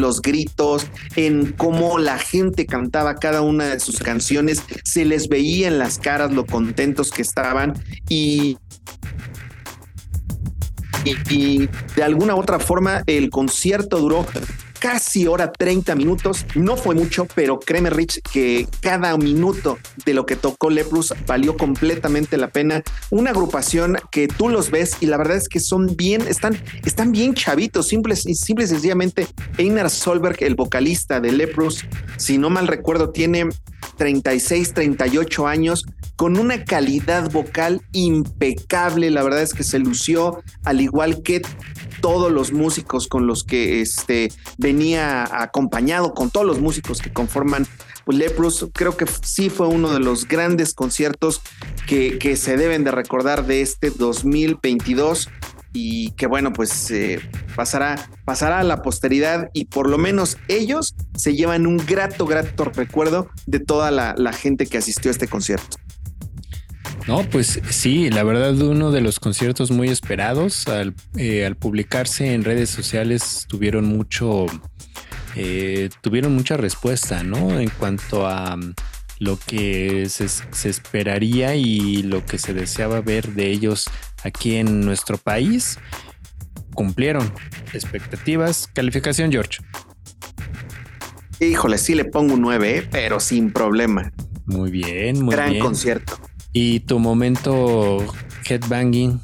[0.00, 5.68] los gritos, en cómo la gente cantaba cada una de sus canciones, se les veía
[5.68, 7.74] en las caras lo contentos que estaban
[8.08, 8.58] y
[11.30, 14.26] y, de alguna otra forma el concierto duró
[14.84, 16.44] casi hora 30 minutos.
[16.54, 21.56] No fue mucho, pero créeme, Rich, que cada minuto de lo que tocó Leprus valió
[21.56, 22.82] completamente la pena.
[23.08, 27.12] Una agrupación que tú los ves y la verdad es que son bien, están, están
[27.12, 29.26] bien chavitos, simples y simple sencillamente.
[29.56, 31.86] Einar Solberg, el vocalista de Leprus,
[32.18, 33.48] si no mal recuerdo, tiene
[33.96, 35.86] 36, 38 años
[36.16, 39.10] con una calidad vocal impecable.
[39.10, 41.40] La verdad es que se lució al igual que
[42.00, 44.30] todos los músicos con los que este,
[45.42, 47.66] acompañado, con todos los músicos que conforman
[48.04, 48.66] pues, Leprous.
[48.72, 51.40] Creo que sí fue uno de los grandes conciertos
[51.86, 55.28] que, que se deben de recordar de este 2022
[55.74, 57.20] y que bueno, pues eh,
[57.56, 62.64] pasará, pasará a la posteridad y por lo menos ellos se llevan un grato, grato
[62.64, 65.76] recuerdo de toda la, gente que asistió a este concierto.
[67.06, 72.32] No, pues sí, la verdad uno de los conciertos muy esperados al, eh, al publicarse
[72.32, 74.46] en redes sociales tuvieron mucho,
[75.36, 77.60] eh, tuvieron mucha respuesta, ¿no?
[77.60, 78.58] En cuanto a
[79.18, 80.24] lo que se,
[80.68, 83.84] esperaría y lo que se deseaba ver de ellos
[84.22, 85.78] aquí en nuestro país,
[86.74, 87.30] cumplieron
[87.74, 88.68] expectativas.
[88.72, 89.58] Calificación, George.
[91.38, 92.88] Híjole, sí le pongo un 9, ¿eh?
[92.90, 94.10] pero sin problema.
[94.46, 95.48] Muy bien, muy bien.
[95.48, 96.18] Gran concierto.
[96.54, 97.98] ¿Y tu momento
[98.48, 99.20] headbanging?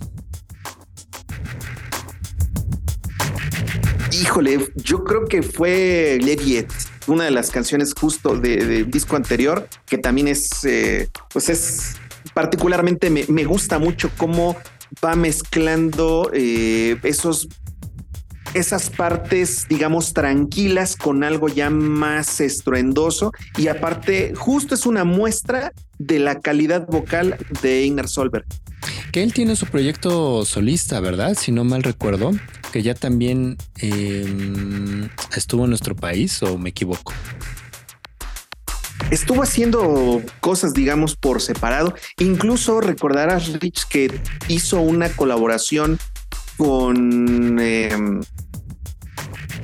[4.12, 6.68] Híjole, yo creo que fue Leviet
[7.06, 11.96] una de las canciones justo de, disco anterior, que también es, eh, pues es
[12.34, 14.56] particularmente me, gusta mucho cómo
[15.04, 17.48] va mezclando eh, esos
[18.54, 25.72] esas partes, digamos, tranquilas con algo ya más estruendoso y aparte justo es una muestra
[25.98, 28.46] de la calidad vocal de Ignar Solberg.
[29.12, 31.36] Que él tiene su proyecto solista, ¿verdad?
[31.38, 32.32] Si no mal recuerdo,
[32.72, 37.12] que ya también em, estuvo en nuestro país o me equivoco.
[39.10, 41.94] Estuvo haciendo cosas, digamos, por separado.
[42.18, 45.98] Incluso recordarás, Rich, que hizo una colaboración
[46.56, 48.20] con em,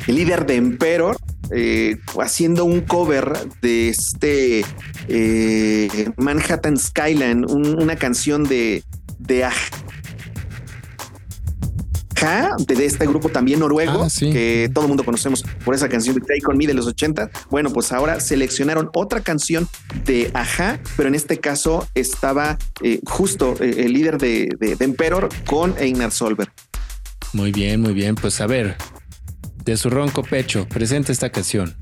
[0.06, 1.16] el líder de Emperor,
[1.50, 4.64] eh, haciendo un cover de este
[5.08, 8.82] eh, Manhattan Skyline, una canción de,
[9.18, 9.44] de
[12.66, 16.22] de este grupo también noruego, ah, que todo el mundo conocemos por esa canción de
[16.22, 17.30] Take On Me de los 80.
[17.50, 19.68] Bueno, pues ahora seleccionaron otra canción
[20.04, 24.48] de Aja, pero en este caso estaba eh, justo el líder de,
[24.80, 26.50] Emperor con Einar Solberg.
[27.32, 28.14] Muy bien, muy bien.
[28.14, 28.76] Pues a ver,
[29.66, 31.76] de su ronco pecho, presenta esta canción.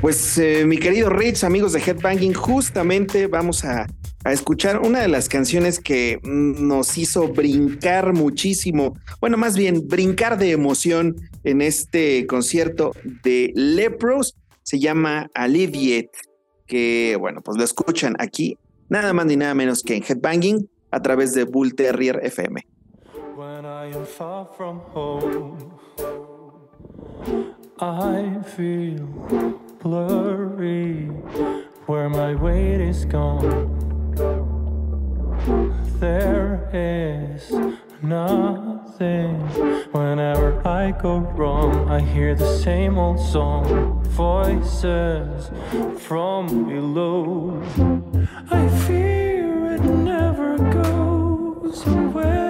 [0.00, 3.86] Pues eh, mi querido Rich, amigos de Headbanging, justamente vamos a
[4.24, 10.38] a escuchar una de las canciones que nos hizo brincar muchísimo, bueno, más bien brincar
[10.38, 12.92] de emoción en este concierto
[13.24, 16.10] de Lepros, se llama Aliviet,
[16.66, 21.02] que bueno, pues lo escuchan aquí, nada más ni nada menos que en Headbanging a
[21.02, 22.64] través de Bull Terrier FM.
[27.78, 29.06] I feel
[29.82, 31.06] blurry
[31.86, 33.68] where my weight is gone.
[35.98, 37.50] There is
[38.02, 39.40] nothing.
[39.92, 44.02] Whenever I go wrong, I hear the same old song.
[44.04, 45.50] Voices
[45.98, 47.62] from below.
[48.50, 52.41] I fear it never goes away.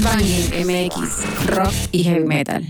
[0.00, 2.64] MX, rock y heavy metal.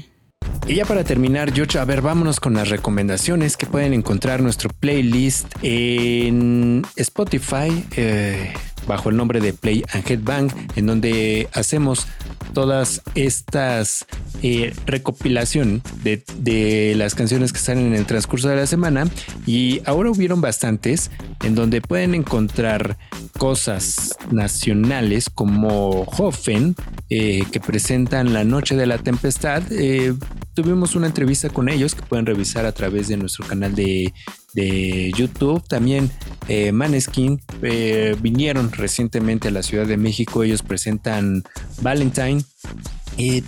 [0.67, 4.71] Y ya para terminar, George, a ver, vámonos con las recomendaciones que pueden encontrar nuestro
[4.71, 7.85] playlist en Spotify.
[7.97, 8.55] Eh,
[8.87, 12.07] bajo el nombre de Play and Headbang, en donde hacemos
[12.55, 14.07] todas estas
[14.43, 19.07] eh, recopilación de, de, las canciones que salen en el transcurso de la semana
[19.47, 21.11] y ahora hubieron bastantes
[21.45, 22.97] en donde pueden encontrar
[23.37, 26.75] cosas nacionales como Hoffen
[27.11, 29.63] eh, que presentan La Noche de la Tempestad.
[29.71, 30.15] Eh,
[30.55, 34.13] tuvimos una entrevista con ellos que pueden revisar a través de nuestro canal de,
[34.53, 35.67] de YouTube.
[35.67, 36.11] También
[36.49, 40.43] eh, Maneskin eh, vinieron recientemente a la Ciudad de México.
[40.43, 41.45] Ellos presentan
[41.81, 42.43] Valentine.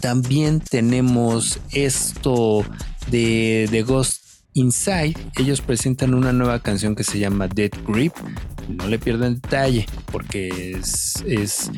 [0.00, 2.64] También tenemos esto
[3.10, 4.24] de, de Ghost
[4.54, 5.14] Inside.
[5.38, 8.12] Ellos presentan una nueva canción que se llama Dead Grip.
[8.76, 10.78] No le pierdan detalle porque
[11.26, 11.70] es,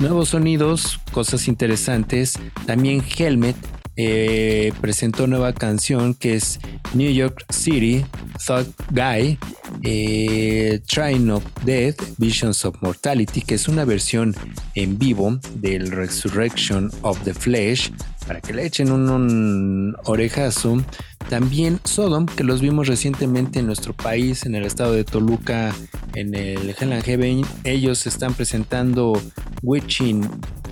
[0.00, 2.34] nuevos sonidos, cosas interesantes.
[2.66, 3.56] También Helmet
[3.96, 6.60] eh, presentó nueva canción que es
[6.92, 8.04] New York City,
[8.46, 9.38] Thought Guy,
[9.82, 14.34] eh, Train of Death, Visions of Mortality, que es una versión
[14.74, 17.90] en vivo del Resurrection of the Flesh,
[18.26, 20.82] para que le echen un, orejazo.
[21.28, 25.74] También Sodom, que los vimos recientemente en nuestro país, en el estado de Toluca,
[26.14, 27.42] en el Hell and Heaven.
[27.64, 29.20] Ellos están presentando
[29.62, 30.28] Witching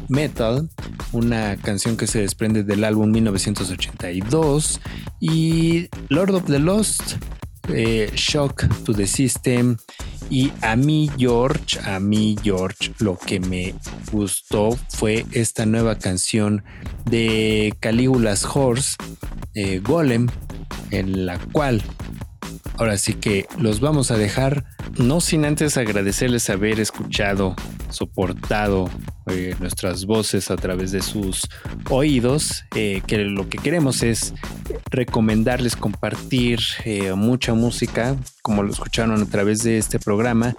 [0.09, 0.69] Metal,
[1.13, 4.81] una canción que se desprende del álbum 1982.
[5.21, 7.17] Y Lord of the Lost,
[7.69, 9.77] eh, Shock to the System.
[10.31, 13.75] Y a mí, George, a mí, George, lo que me
[14.11, 16.65] gustó fue esta nueva canción
[17.05, 18.97] de Caligula's Horse,
[19.55, 20.29] eh, Golem,
[20.91, 21.83] en la cual
[22.77, 24.65] ahora sí que los vamos a dejar,
[24.99, 27.55] no sin antes agradecerles haber escuchado,
[27.91, 28.91] soportado
[29.27, 31.49] eh, nuestras voces a través de sus
[31.89, 34.35] oídos, eh, que lo que queremos es
[34.91, 40.55] recomendarles compartir eh, mucha música, como lo escucharon a través de este programa,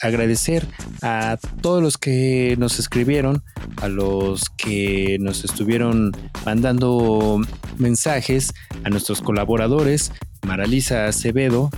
[0.00, 0.66] agradecer
[1.02, 3.42] a todos los que nos escribieron,
[3.76, 6.12] a los que nos estuvieron
[6.46, 7.42] mandando
[7.76, 8.54] mensajes,
[8.84, 10.12] a nuestros colaboradores,
[10.46, 11.70] Maralisa Acevedo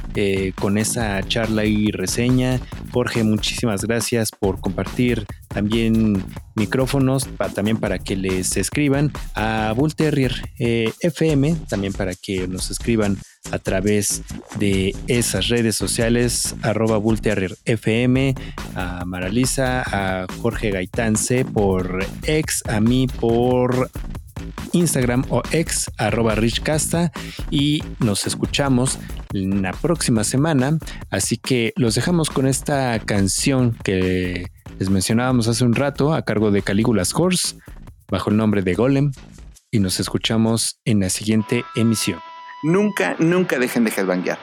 [0.57, 2.61] con esa charla y reseña.
[2.93, 5.27] Jorge, muchísimas gracias por compartir
[5.57, 6.23] también
[6.55, 12.71] micrófonos también para que les escriban a Bull Terrier eh, FM también para que nos
[12.71, 13.17] escriban
[13.51, 14.23] a través
[14.59, 18.35] de esas redes sociales arroba Bull Terrier FM
[18.75, 23.91] a Maralisa a Jorge Gaitán C por ex a mí por
[24.73, 27.13] Instagram o ex arroba richcasta
[27.51, 28.99] y nos escuchamos
[29.33, 30.79] la próxima semana.
[31.11, 34.47] Así que los dejamos con esta canción que
[34.79, 37.57] les mencionábamos hace un rato a cargo de Calígulas Horse
[38.09, 39.13] bajo el nombre de Golem
[39.71, 42.21] y nos escuchamos en la siguiente emisión.
[42.63, 44.39] Nunca, nunca dejen de headbanguear.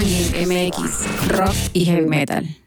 [0.00, 2.59] MX, rock y heavy metal.